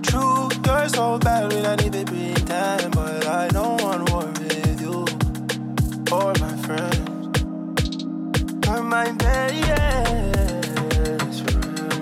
[0.08, 2.04] True, you're so bad when I need to
[2.48, 5.06] time, but I don't want war with you
[6.12, 6.98] or my friends.
[8.66, 9.54] You're my best
[11.52, 12.02] friend.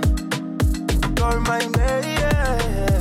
[1.20, 2.95] You're my best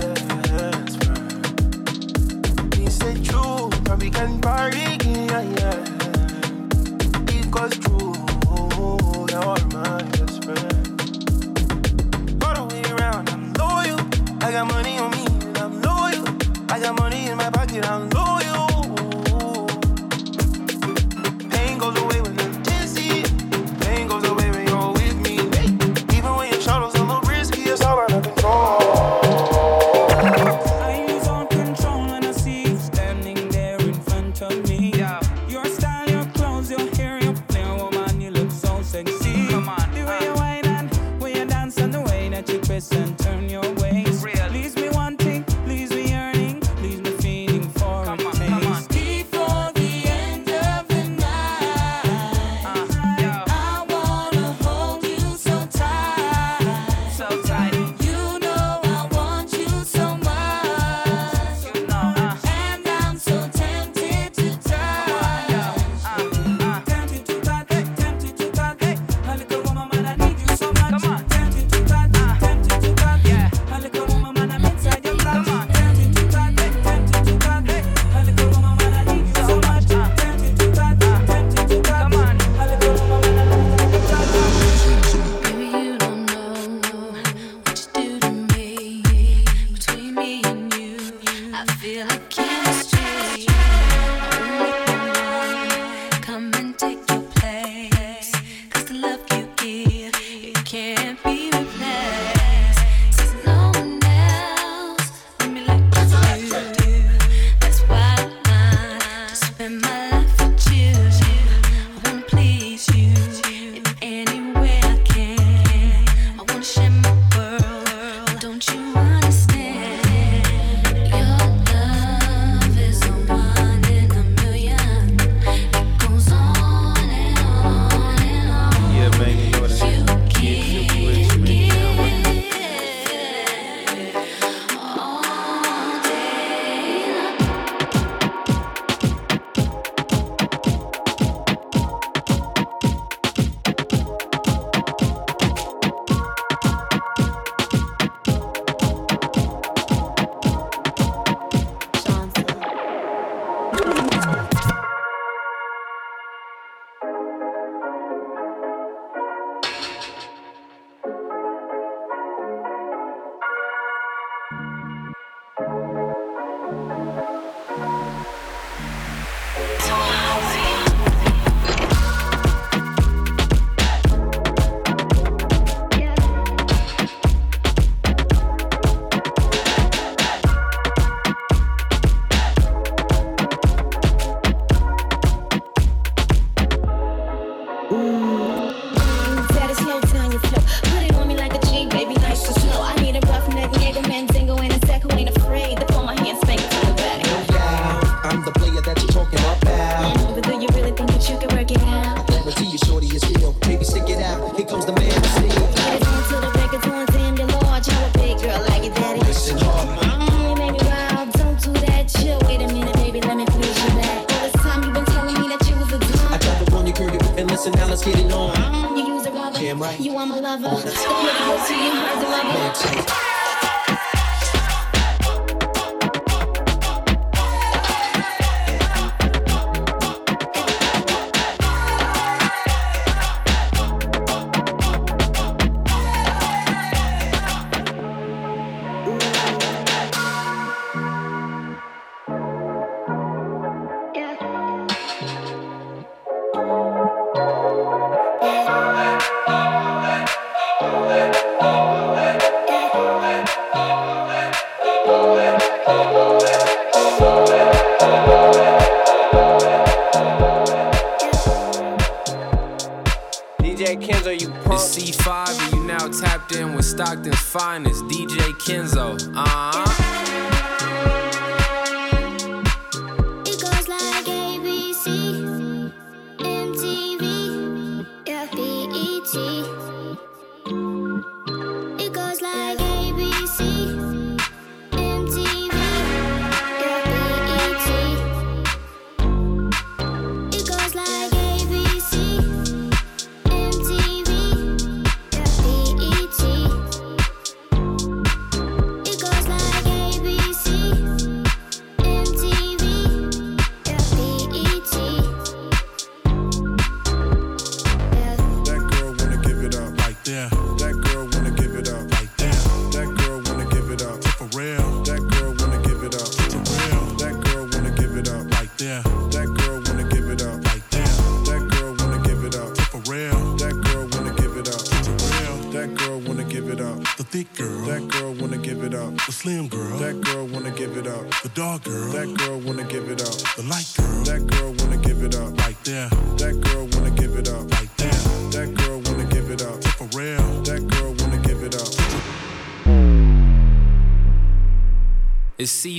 [4.44, 4.83] party,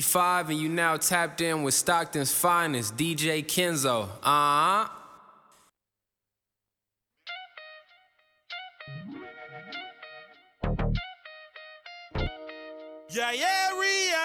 [0.06, 4.04] 55, and you now tapped in with Stockton's finest, DJ Kenzo.
[4.22, 4.88] Uh huh.
[13.10, 14.18] Yeah, yeah, Ria.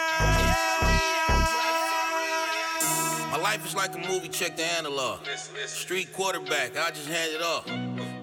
[3.31, 5.21] My life is like a movie, check the analog.
[5.67, 7.65] Street quarterback, I just hand it off.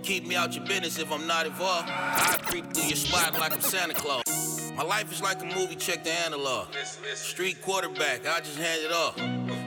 [0.04, 1.90] Keep me out your business if I'm not involved.
[1.90, 4.37] I creep through your spot like I'm Santa Claus.
[4.78, 6.68] My life is like a movie, check the analog.
[7.16, 9.16] Street quarterback, I just hand it off.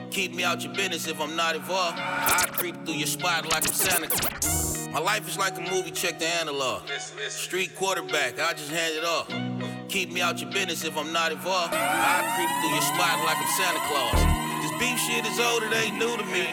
[0.09, 1.97] Keep me out your business if I'm not involved.
[1.99, 4.87] I creep through your spot like I'm Santa Claus.
[4.89, 6.87] My life is like a movie, check the analog.
[7.27, 9.27] Street quarterback, I just hand it off.
[9.89, 11.73] Keep me out your business if I'm not involved.
[11.73, 14.15] I creep through your spot like I'm Santa Claus.
[14.61, 16.47] This beef shit is old, it ain't new to me.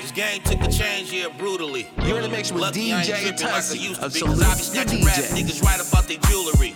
[0.00, 1.88] This game took a change here brutally.
[2.02, 4.20] You're in the mix with Lucky DJ tripping like I Tussy used to of be,
[4.20, 5.42] cause I be Salute rap DJ.
[5.44, 6.74] niggas right about their jewelry.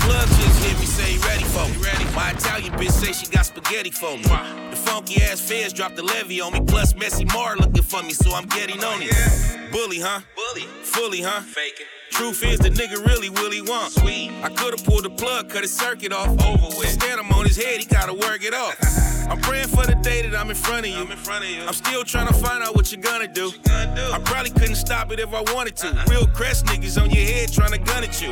[0.00, 1.76] Plug just hit me, say ready for me.
[2.14, 4.22] My Italian bitch say she got spaghetti for me.
[4.70, 8.12] The funky ass feds dropped the levy on me, plus Messy Marv looking for me,
[8.12, 9.72] so I'm getting on it.
[9.72, 10.20] Bully, huh?
[10.34, 10.66] Bully.
[10.82, 11.40] Fully, huh?
[11.40, 11.86] Faking.
[12.10, 13.92] Truth is, the nigga really will he want.
[13.92, 14.30] Sweet.
[14.42, 16.28] I could've pulled the plug, cut his circuit off.
[16.28, 16.84] Over with.
[16.84, 19.15] Instead, I'm on his head, he gotta work it off.
[19.28, 20.98] I'm praying for the day that I'm in front of you.
[20.98, 21.62] I'm in front of you.
[21.64, 23.52] I'm still trying to find out what you're gonna do.
[23.68, 25.88] I probably couldn't stop it if I wanted to.
[25.88, 26.04] Uh-huh.
[26.10, 28.28] Real crest niggas on your head trying to gun at you.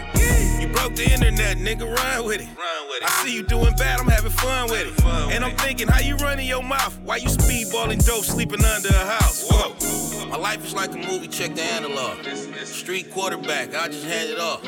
[0.60, 2.48] You broke the internet, nigga, run with it.
[3.02, 5.04] I see you doing bad, I'm having fun with it.
[5.04, 6.98] And I'm thinking, how you running your mouth?
[7.02, 9.44] Why you speedballing dope, sleeping under a house?
[9.50, 9.74] Whoa.
[10.34, 12.24] My life is like a movie, check the analog.
[12.64, 14.64] Street quarterback, I just hand it off.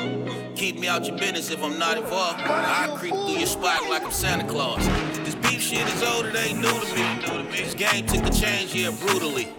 [0.55, 2.39] Keep me out your business if I'm not involved.
[2.39, 4.87] I creep through your spot like I'm Santa Claus.
[5.25, 7.51] This beef shit is old, it ain't new to me.
[7.51, 9.49] This game took a change here brutally.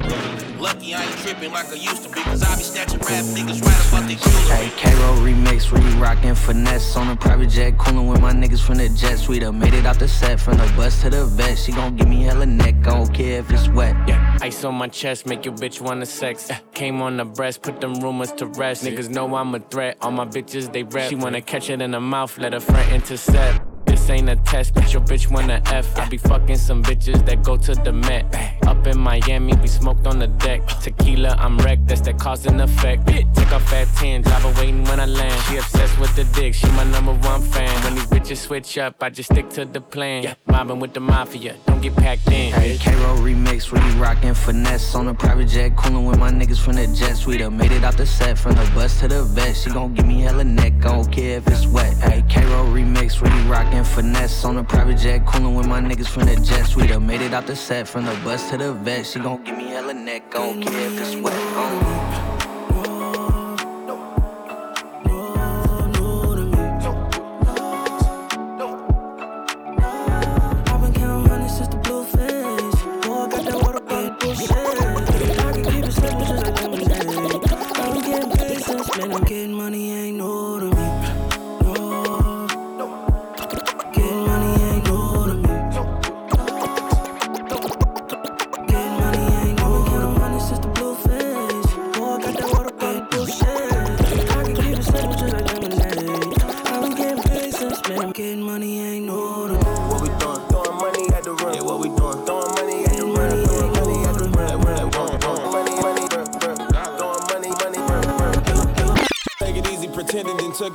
[0.59, 2.63] Lucky I ain't tripping like I used to be, cause I be
[3.09, 4.49] rap niggas right about their jewelry.
[4.49, 8.79] Hey, K-Roll remix, we rockin' finesse on a private jet, coolin' with my niggas from
[8.79, 9.43] the jet suite.
[9.43, 11.59] I made it out the set from the bus to the vet.
[11.59, 13.97] She gon' give me hella neck, I don't care if it's wet.
[14.07, 16.51] Yeah, ice on my chest, make your bitch wanna sex.
[16.75, 18.85] Came on the breast, put them rumors to rest.
[18.85, 21.09] Niggas know I'm a threat, all my bitches they rep.
[21.09, 23.68] She wanna catch it in the mouth, let her front intercept.
[24.09, 25.99] This ain't a test, but your bitch wanna F.
[25.99, 28.25] I be fucking some bitches that go to the Met.
[28.67, 30.67] Up in Miami, we smoked on the deck.
[30.83, 33.07] Tequila, I'm wrecked, that's the cause and effect.
[33.07, 35.43] Take off at 10, drive her waiting when I land.
[35.43, 37.69] She obsessed with the dick, she my number one fan.
[37.85, 40.35] When these bitches switch up, I just stick to the plan.
[40.47, 42.55] Mobbing with the mafia, don't get packed in.
[42.55, 46.77] Hey, K-Roll remix, really rockin' finesse on a private jet, coolin' with my niggas from
[46.77, 47.15] the jet.
[47.15, 49.55] Sweet made it out the set, from the bus to the vet.
[49.55, 51.95] She gon' give me hella neck, I don't care if it's wet.
[51.99, 56.25] Hey, K-Roll remix, really rockin' finesse on a private jet, coolin' with my niggas from
[56.25, 56.77] the jets.
[56.77, 59.05] We Sweet made it out the set, from the bus to the vet.
[59.05, 60.23] She gon' give me hella neck,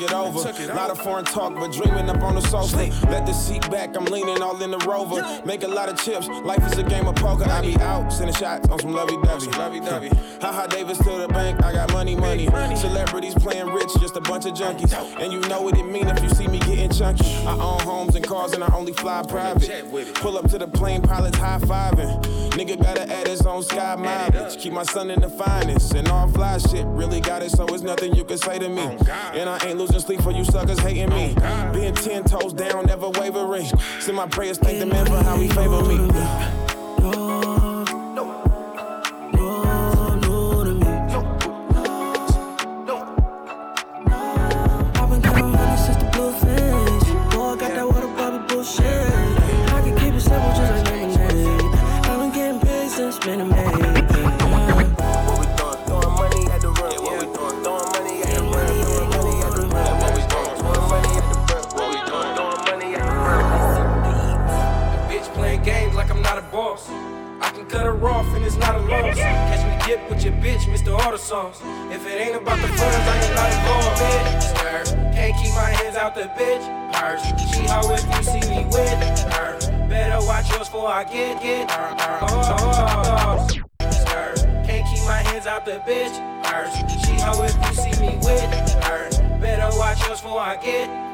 [0.02, 0.90] I don't care if it's wet.
[1.02, 1.24] Uh.
[1.24, 2.78] talk, but dreaming up on the sofa.
[3.10, 5.22] Let the seat back, I'm leaning all in the rover.
[5.46, 7.46] Make a lot of chips, life is a game of poker.
[7.46, 10.10] I be out, sending shots on some lovey dovey.
[10.42, 12.48] Haha, Davis to the bank, I got money, money.
[12.76, 14.94] Celebrities playing rich, just a bunch of junkies.
[15.20, 17.26] And you know what it mean if you see me getting chunky.
[17.46, 20.16] I own homes and cars, and I only fly private.
[20.16, 22.22] Pull up to the plane, pilots high fiving.
[22.52, 24.58] Nigga gotta add his own sky mileage.
[24.58, 26.86] Keep my son in the finest, and all fly shit.
[26.86, 28.98] Really got it, so it's nothing you can say to me.
[29.34, 31.36] And I ain't losing sleep for you suckers hating me.
[31.74, 33.66] Being ten toes down, never wavering.
[34.00, 36.63] Send my prayers, thank the man for how he favor me.
[69.12, 69.20] drums.
[69.20, 70.98] Catch me dip with your bitch, Mr.
[70.98, 71.60] Auto Songs.
[71.92, 74.58] If it ain't about the funds, I ain't not involved, bitch.
[74.64, 75.14] Her.
[75.14, 76.64] Can't keep my hands out the bitch.
[76.96, 77.18] Her.
[77.54, 79.00] She always you see me with
[79.34, 79.60] her.
[79.90, 81.96] Better watch yours before I get get her.
[82.00, 82.20] her.
[82.22, 83.88] Oh, oh, oh, oh.
[84.12, 84.34] her.
[84.66, 86.16] Can't keep my hands out the bitch.
[86.46, 86.70] Her.
[87.06, 88.42] She always you see me with
[88.86, 89.10] her.
[89.40, 91.13] Better watch yours before I get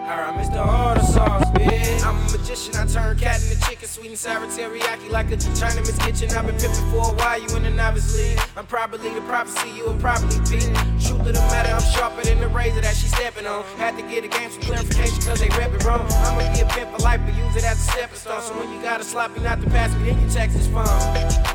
[8.70, 10.60] probably the prophecy you will probably be.
[11.02, 13.64] Truth of the matter, I'm sharper than the razor that she stepping on.
[13.78, 16.08] Had to get a game some clarification cause they rep it wrong.
[16.10, 18.42] I'ma be a pimp for life, but use it as a stepping stone.
[18.42, 20.88] So when you got a sloppy not to pass me, then you text his phone.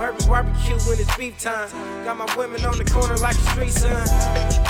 [0.01, 1.71] Urban barbecue when it's beef time.
[2.05, 4.07] Got my women on the corner like a street sign.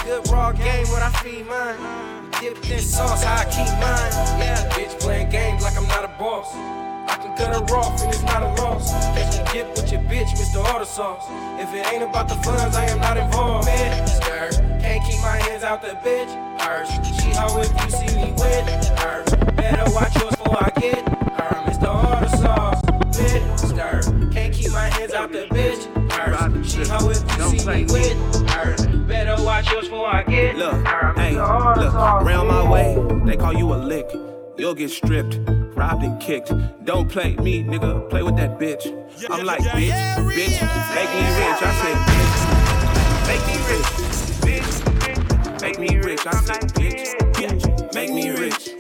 [0.04, 2.23] Good raw game when I feed mine.
[2.40, 4.12] Dipped in sauce, how I keep mine.
[4.40, 6.54] Yeah, bitch playing games like I'm not a boss.
[6.54, 8.90] I can cut her off and it's not a loss.
[8.90, 10.62] Catch me dip with your bitch, Mr.
[10.64, 11.26] Auto Sauce.
[11.60, 13.66] If it ain't about the funds, I am not involved.
[13.66, 14.54] Man, skirt.
[14.80, 16.32] Can't keep my hands out the bitch.
[16.58, 16.90] Purse.
[17.20, 19.24] She hoe if you see me with her.
[19.52, 21.54] Better watch yours before I get her.
[21.70, 21.88] Mr.
[21.88, 22.82] Auto Sauce.
[23.16, 24.32] Bitch, skirt.
[24.32, 25.88] Can't keep my hands out the bitch.
[26.10, 26.72] Purse.
[26.72, 28.93] She hoe if you see me with her.
[29.54, 30.84] Better watch yours before I get look.
[31.16, 34.10] Hey, look, around my way, they call you a lick.
[34.56, 35.38] You'll get stripped
[35.76, 36.52] robbed and kicked.
[36.84, 38.84] Don't play me, nigga, play with that bitch.
[39.30, 39.92] I'm like, bitch,
[40.34, 40.60] bitch,
[40.96, 41.60] make me rich.
[41.62, 42.40] I said, bitch,
[43.28, 43.88] make me rich,
[44.42, 46.26] bitch, make me rich.
[46.26, 48.70] I said, bitch, make me rich.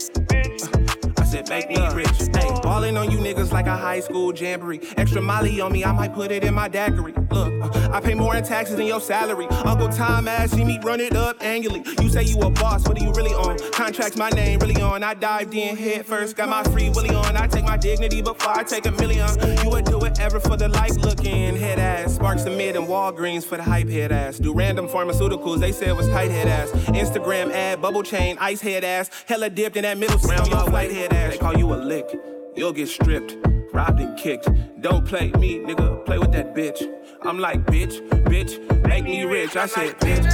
[1.18, 2.33] I said, make me rich.
[2.64, 4.80] Ballin' on you niggas like a high school jamboree.
[4.96, 7.12] Extra molly on me, I might put it in my daiquiri.
[7.30, 9.46] Look, uh, I pay more in taxes than your salary.
[9.66, 11.82] Uncle Tom ass, see me run it up annually.
[12.00, 13.58] You say you a boss, what are you really on?
[13.72, 15.02] Contracts my name really on.
[15.02, 17.36] I dived in head first, got my free willy on.
[17.36, 19.28] I take my dignity before I take a million.
[19.62, 22.14] You would do it ever for the life looking head ass.
[22.14, 24.38] Sparks the mid and Walgreens for the hype head ass.
[24.38, 26.70] Do random pharmaceuticals, they said it was tight head ass.
[26.70, 29.10] Instagram ad, bubble chain, ice head ass.
[29.26, 31.32] Hella dipped in that middle round, your white head ass.
[31.32, 33.36] They call you a lick you'll get stripped,
[33.72, 34.48] robbed and kicked.
[34.80, 36.82] Don't play me, nigga, play with that bitch.
[37.22, 39.56] I'm like, bitch, bitch, make me rich.
[39.56, 40.24] I said, bitch,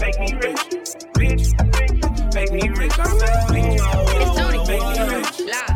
[0.00, 0.60] make me rich,
[1.14, 2.98] bitch, make me rich.
[2.98, 5.73] I said, bitch, make me rich.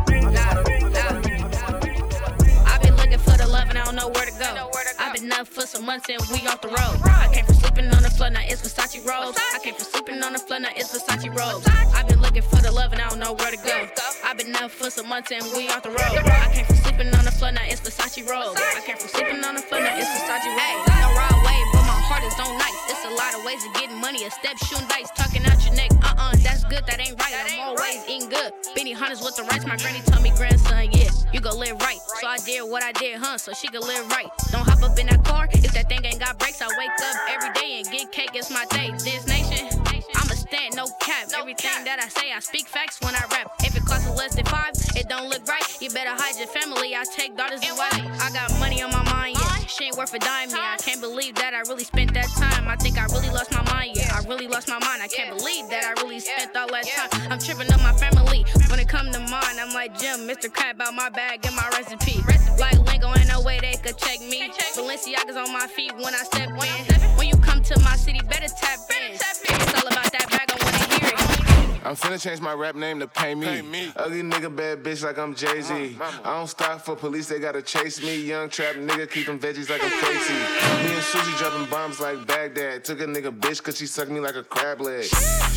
[5.59, 6.95] For some months and we off the road.
[7.03, 9.37] I came from sleeping on the floor, now it's Versace robes.
[9.53, 11.67] I came from sleeping on the floor, now it's Versace robes.
[11.67, 13.87] I've been looking for the love and I don't know where to go.
[14.23, 15.99] I've been up for some months and we off the road.
[15.99, 18.55] I came from sleeping on the floor, now it's Versace robes.
[18.55, 20.87] I came from sleeping on the floor, now it's Versace robes.
[20.95, 22.79] No raw way, but my heart is on nice.
[22.87, 24.23] It's a lot of ways of getting money.
[24.23, 25.91] A step shooting dice, talking out your neck.
[26.03, 26.38] Uh uh,
[26.69, 27.33] good, that ain't right.
[27.33, 28.53] I'm always eating good.
[28.75, 29.65] Benny Hunters with the rights.
[29.65, 31.99] My granny told me, grandson, yeah, you go live right.
[32.21, 33.37] So I did what I did, huh?
[33.37, 34.29] So she could live right.
[34.51, 36.61] Don't hop up in that car if that thing ain't got brakes.
[36.61, 38.31] I wake up every day and get cake.
[38.33, 38.91] It's my day.
[39.03, 39.67] This nation.
[40.15, 41.27] I'm a stand, no cap.
[41.37, 43.51] Everything that I say, I speak facts when I rap.
[43.63, 45.65] If it costs less than five, it don't look right.
[45.81, 46.95] You better hide your family.
[46.95, 48.21] I take daughters and wives.
[48.21, 49.38] I got money on my mind.
[49.69, 50.73] She ain't worth a dime, yeah.
[50.73, 52.67] I can't believe that I really spent that time.
[52.67, 54.17] I think I really lost my mind, yeah.
[54.17, 55.01] I really lost my mind.
[55.01, 57.31] I can't believe that I really spent all that time.
[57.31, 58.45] I'm tripping up my family.
[58.69, 60.51] When it come to mine, I'm like Jim, Mr.
[60.51, 62.17] Crab out my bag and my recipe.
[62.57, 64.49] Like Lingo, ain't no way they could check me.
[64.75, 67.17] Balenciaga's on my feet when I step in.
[67.17, 69.13] When you come to my city, better tap in.
[69.13, 70.18] It's all about that
[71.89, 73.47] I'm finna change my rap name to Pay Me.
[73.95, 75.97] Ugly nigga, bad bitch like I'm Jay Z.
[76.23, 78.15] I don't stop for police, they gotta chase me.
[78.15, 80.33] Young trap nigga, keep them veggies like I'm Casey.
[80.87, 82.85] Me and Susie dropping bombs like Baghdad.
[82.85, 85.07] Took a nigga bitch cause she sucked me like a crab leg.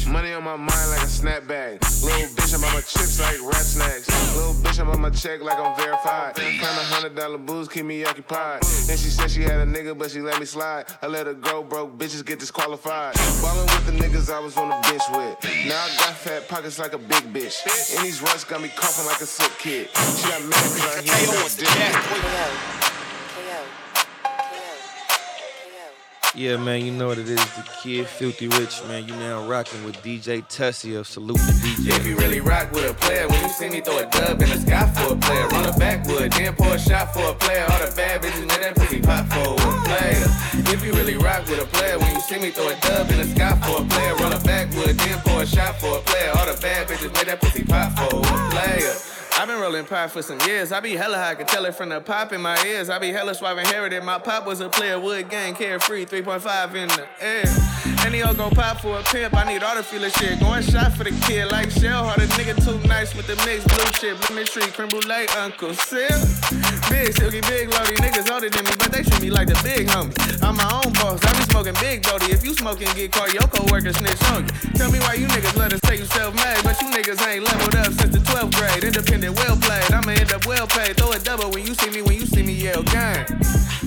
[0.09, 1.83] Money on my mind like a snapback.
[2.03, 4.35] Little bitch, I'm on my chips like rat snacks.
[4.35, 6.35] Little bitch, I'm on my check like I'm verified.
[6.37, 8.62] Find a hundred dollar booze, keep me occupied.
[8.87, 10.87] Then she said she had a nigga, but she let me slide.
[11.03, 13.16] I let her go, broke bitches get disqualified.
[13.43, 15.66] Ballin' with the niggas I was on the bench with.
[15.66, 17.59] Now I got fat pockets like a big bitch.
[17.97, 19.89] And these runs got me coughing like a sick kid.
[19.91, 22.79] She got mad cause I hit her dick.
[26.35, 27.45] Yeah, man, you know what it is.
[27.57, 29.07] The kid, Filthy Rich, man.
[29.07, 31.05] You now rocking with DJ Tessio.
[31.05, 31.99] Salute the DJ.
[31.99, 34.49] If you really rock with a player, when you see me throw a dub in
[34.49, 37.66] the sky for a player, run a backwood, then pour a shot for a player.
[37.68, 39.62] All the bad bitches, man, that pussy pop for a player.
[40.73, 43.18] If you really rock with a player, when you see me throw a dub in
[43.18, 46.31] the sky for a player, run a backwood, then for a shot for a player.
[46.35, 48.95] All the bad bitches, man, that pussy pop for a player.
[49.39, 50.73] I've been rolling pie for some years.
[50.73, 52.89] I be hella high, I can tell it from the pop in my ears.
[52.89, 54.03] I be hella suave inherited.
[54.03, 57.91] My pop was a player, wood gang, carefree, 3.5 in the air.
[58.11, 59.35] He all go pop for a pimp.
[59.35, 60.39] I need all the feeling shit.
[60.39, 62.05] Going shot for the kid like shell.
[62.05, 65.75] Hard a nigga too nice with the mix, blue shit, lemon tree, creme brulee, Uncle
[65.75, 66.21] Sil.
[66.93, 69.89] Big silky, big loady niggas older than me, but they treat me like the big
[69.89, 70.13] homie.
[70.43, 71.25] I'm my own boss.
[71.25, 72.31] I be smoking big Bodie.
[72.31, 74.53] If you smoking, get caught, your co-worker snitch on you.
[74.77, 77.77] Tell me why you niggas let us say you self-made, but you niggas ain't leveled
[77.77, 78.85] up since the 12th grade.
[78.85, 79.91] Independent, well played.
[79.91, 80.97] I'ma end up well paid.
[80.97, 83.25] Throw a double when you see me, when you see me yell gang.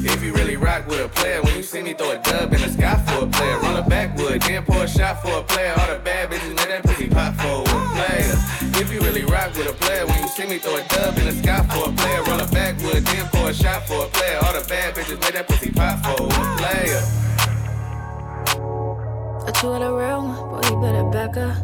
[0.08, 2.62] If you really rock with a player, when you see me throw a dub in
[2.62, 5.74] the sky for a player, run a backwood, then pour a shot for a player.
[5.78, 8.36] All the bad bitches, man, that pussy pop for a player.
[8.82, 11.26] If you really rock with a player, when you see me throw a dub in
[11.26, 14.40] the sky for a player, run a backwood, then pour a shot for a player.
[14.44, 16.28] All the bad bitches, man, that pussy pop for a
[16.58, 17.02] player.
[19.42, 21.56] Thought you were the real one, boy, you better back up.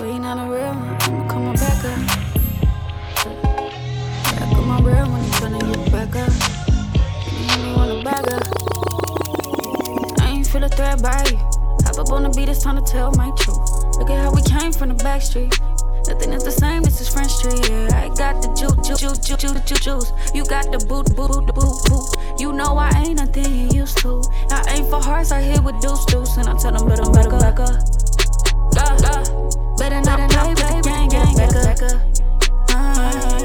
[0.00, 1.98] You not a real one, I'ma come on back up.
[4.38, 6.32] Back on my real when you tryna get back up.
[7.60, 8.99] You wanna back up.
[10.50, 11.36] Feel a threat by you.
[11.86, 13.62] Hop up on the beat, it's time to tell my truth.
[13.98, 15.56] Look at how we came from the back street.
[16.08, 17.86] Nothing is the same, this is French Street, yeah.
[17.94, 20.12] I got the juice, juice, juice, juice, juice, juice, juice.
[20.34, 22.40] You got the boot, boot, boot, boot, boot.
[22.40, 24.26] You know I ain't nothing you used to.
[24.50, 26.36] I ain't for hearts, I hit with deuce, deuce.
[26.36, 27.78] And I tell them, better, better back up.
[28.74, 29.22] Yeah, yeah.
[29.78, 32.02] Better not play with the gang, gang, back up.
[32.74, 33.38] Uh,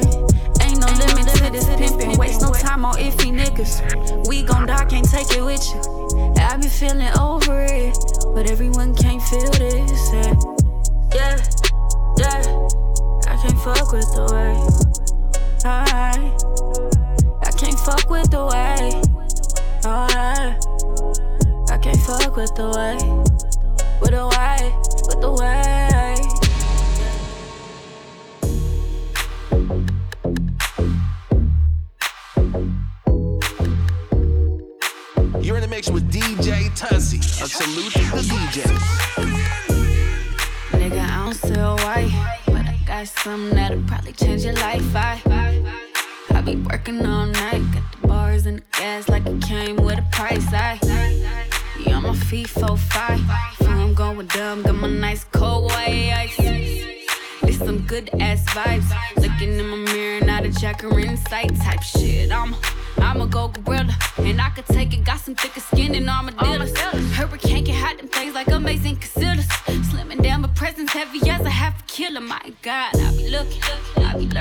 [0.66, 2.18] ain't no limit to this pimpin'.
[2.18, 4.26] Waste no time on iffy niggas.
[4.28, 6.05] We gon' die, can't take it with you.
[6.56, 7.98] I be feeling over it,
[8.34, 9.55] but everyone can't feel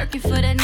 [0.05, 0.64] Lurking for the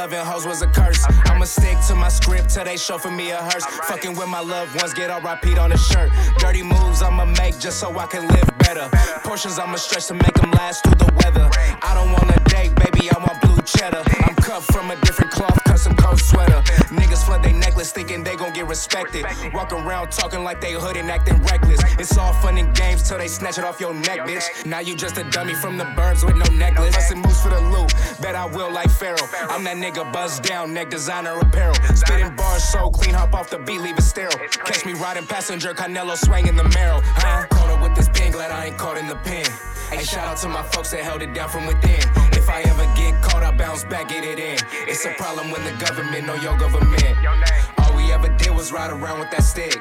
[0.00, 1.04] loving hoes was a curse.
[1.26, 3.66] I'ma stick to my script till they show for me a hearse.
[3.90, 6.10] Fucking with my loved ones, get all repeat on the shirt.
[6.38, 8.88] Dirty moves I'ma make just so I can live better.
[9.24, 11.50] Portions I'ma stretch to make them last through the weather.
[11.82, 14.02] I don't want a date, baby, I want blue cheddar.
[14.24, 15.29] I'm cut from a different
[18.70, 19.26] respected.
[19.52, 21.80] Walk around talking like they hood and acting reckless.
[21.98, 24.64] It's all fun and games till they snatch it off your neck, bitch.
[24.64, 26.94] Now you just a dummy from the burbs with no necklace.
[26.94, 27.92] Bustin' moves for the loot,
[28.22, 29.28] bet I will like Pharaoh.
[29.50, 31.74] I'm that nigga buzzed down, neck designer apparel.
[31.94, 34.38] Spitting bars so clean, hop off the beat, leave it sterile.
[34.64, 37.00] Catch me riding passenger, Canelo swinging the marrow.
[37.02, 37.46] Huh?
[37.50, 39.46] Caught up with this pen, glad I ain't caught in the pen.
[39.90, 41.98] Hey, shout out to my folks that held it down from within.
[42.38, 44.58] If I ever get caught, I bounce back, get it in.
[44.86, 47.16] It's a problem when the government know your government.
[47.78, 49.80] All we ever did was ride around with that stick.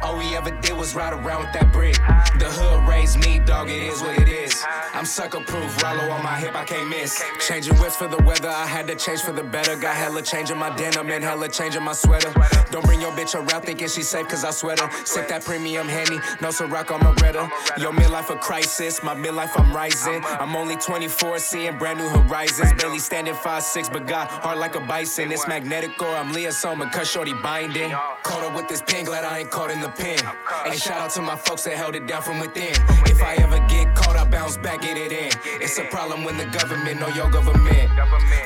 [0.00, 1.94] All we ever did was ride around with that brick.
[2.38, 4.64] The hood raised me, dog, it is what it is.
[4.94, 7.22] I'm sucker proof, Rollo on my hip, I can't miss.
[7.46, 9.76] Changing whips for the weather, I had to change for the better.
[9.76, 12.32] Got hella change in my denim and hella change in my sweater.
[12.70, 14.90] Don't bring your bitch around thinking she's safe, cause I sweat her.
[15.04, 17.50] Sip that premium handy, no Ciroc on my Retta.
[17.78, 20.22] Yo, midlife a crisis, my midlife I'm rising.
[20.24, 22.72] I'm only 24, seeing brand new horizons.
[22.74, 25.30] Barely standing 5'6, but got heart like a bison.
[25.32, 27.92] It's magnetic or I'm Leah Soma, cause shorty binding.
[28.22, 30.18] Caught up with this pen, glad I ain't caught in the pen.
[30.66, 32.74] And shout out to my folks that held it down from within.
[33.06, 35.30] If I ever get caught, I bounce back, get it in.
[35.60, 37.90] It's a problem when the government know your government.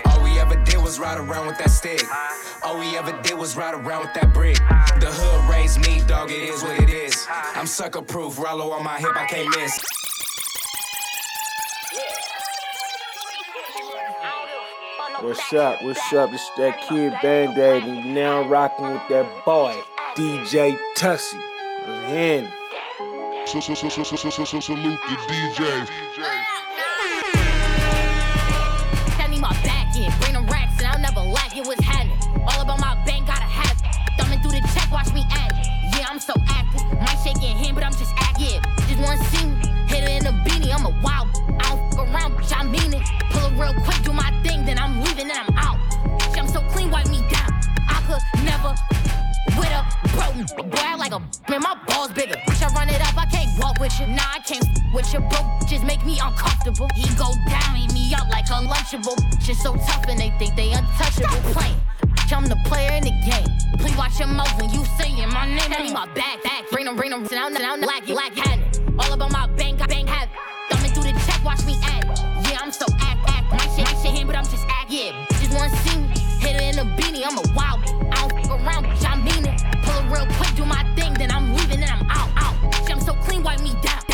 [0.07, 2.03] All we ever did was ride around with that stick.
[2.63, 4.57] All we ever did was ride around with that brick.
[5.01, 7.27] The hood raised me, dog, it is what it is.
[7.55, 9.81] I'm sucker proof, Rollo on my hip, I can't miss.
[15.23, 15.83] What's up?
[15.83, 16.33] What's up?
[16.33, 19.77] It's that kid Band Aid, and you now rocking with that boy,
[20.17, 21.37] DJ Tasi.
[21.85, 22.49] What's him?
[23.45, 25.89] So, so, so, so, so, so, so, so, salute the DJs.
[29.19, 31.67] I need my back in, bring them racks, and I'll never lack it.
[31.67, 32.17] What's happening?
[32.49, 34.17] All about my bank, gotta have it.
[34.17, 35.99] Thumbing through the check, watch me act it.
[35.99, 36.81] Yeah, I'm so active.
[36.99, 38.47] Might shake your hand, but I'm just acting.
[38.47, 39.69] Yeah, just wanna see me.
[39.87, 41.29] Hit her in a beanie, I'm a wild.
[41.61, 43.03] I don't fuck around, bitch, I mean it.
[43.31, 45.79] Pull it real quick, do my thing, then I'm then I'm out.
[46.39, 47.51] I'm so clean, wipe me down.
[47.89, 48.75] I could never
[49.59, 52.37] with a broke boy, I like a man, my balls bigger.
[52.49, 54.07] Bitch, I run it up, I can't walk with you.
[54.07, 54.65] Nah, I can't
[54.95, 55.21] with you.
[55.21, 56.89] Broke just make me uncomfortable.
[56.95, 59.19] He go down, eat me up like a lunchable.
[59.43, 61.53] Shit so tough and they think they untouchable.
[61.53, 61.77] Playing.
[62.33, 63.49] I'm the player in the game.
[63.79, 65.73] Please watch your mouth when you saying my name.
[65.77, 66.71] I need my back, back.
[66.71, 67.27] Bring them, bring them.
[67.31, 68.79] Now, now, black, black hat.
[68.99, 70.29] All about my bank, I bank have.
[70.71, 72.21] Thumbing through the check, watch me act.
[72.49, 73.51] Yeah, I'm so act, act.
[73.51, 74.80] My shit, my shit, him, but I'm just act.
[74.91, 76.09] Yeah, bitches wanna see me.
[76.41, 77.79] Hit it in a beanie, I'm a wild.
[78.11, 79.63] I don't fuck around, bitch, I mean it.
[79.85, 82.57] Pull her real quick, do my thing, then I'm leaving and I'm out, out.
[82.73, 84.10] Bitch, I'm so clean, wipe me down.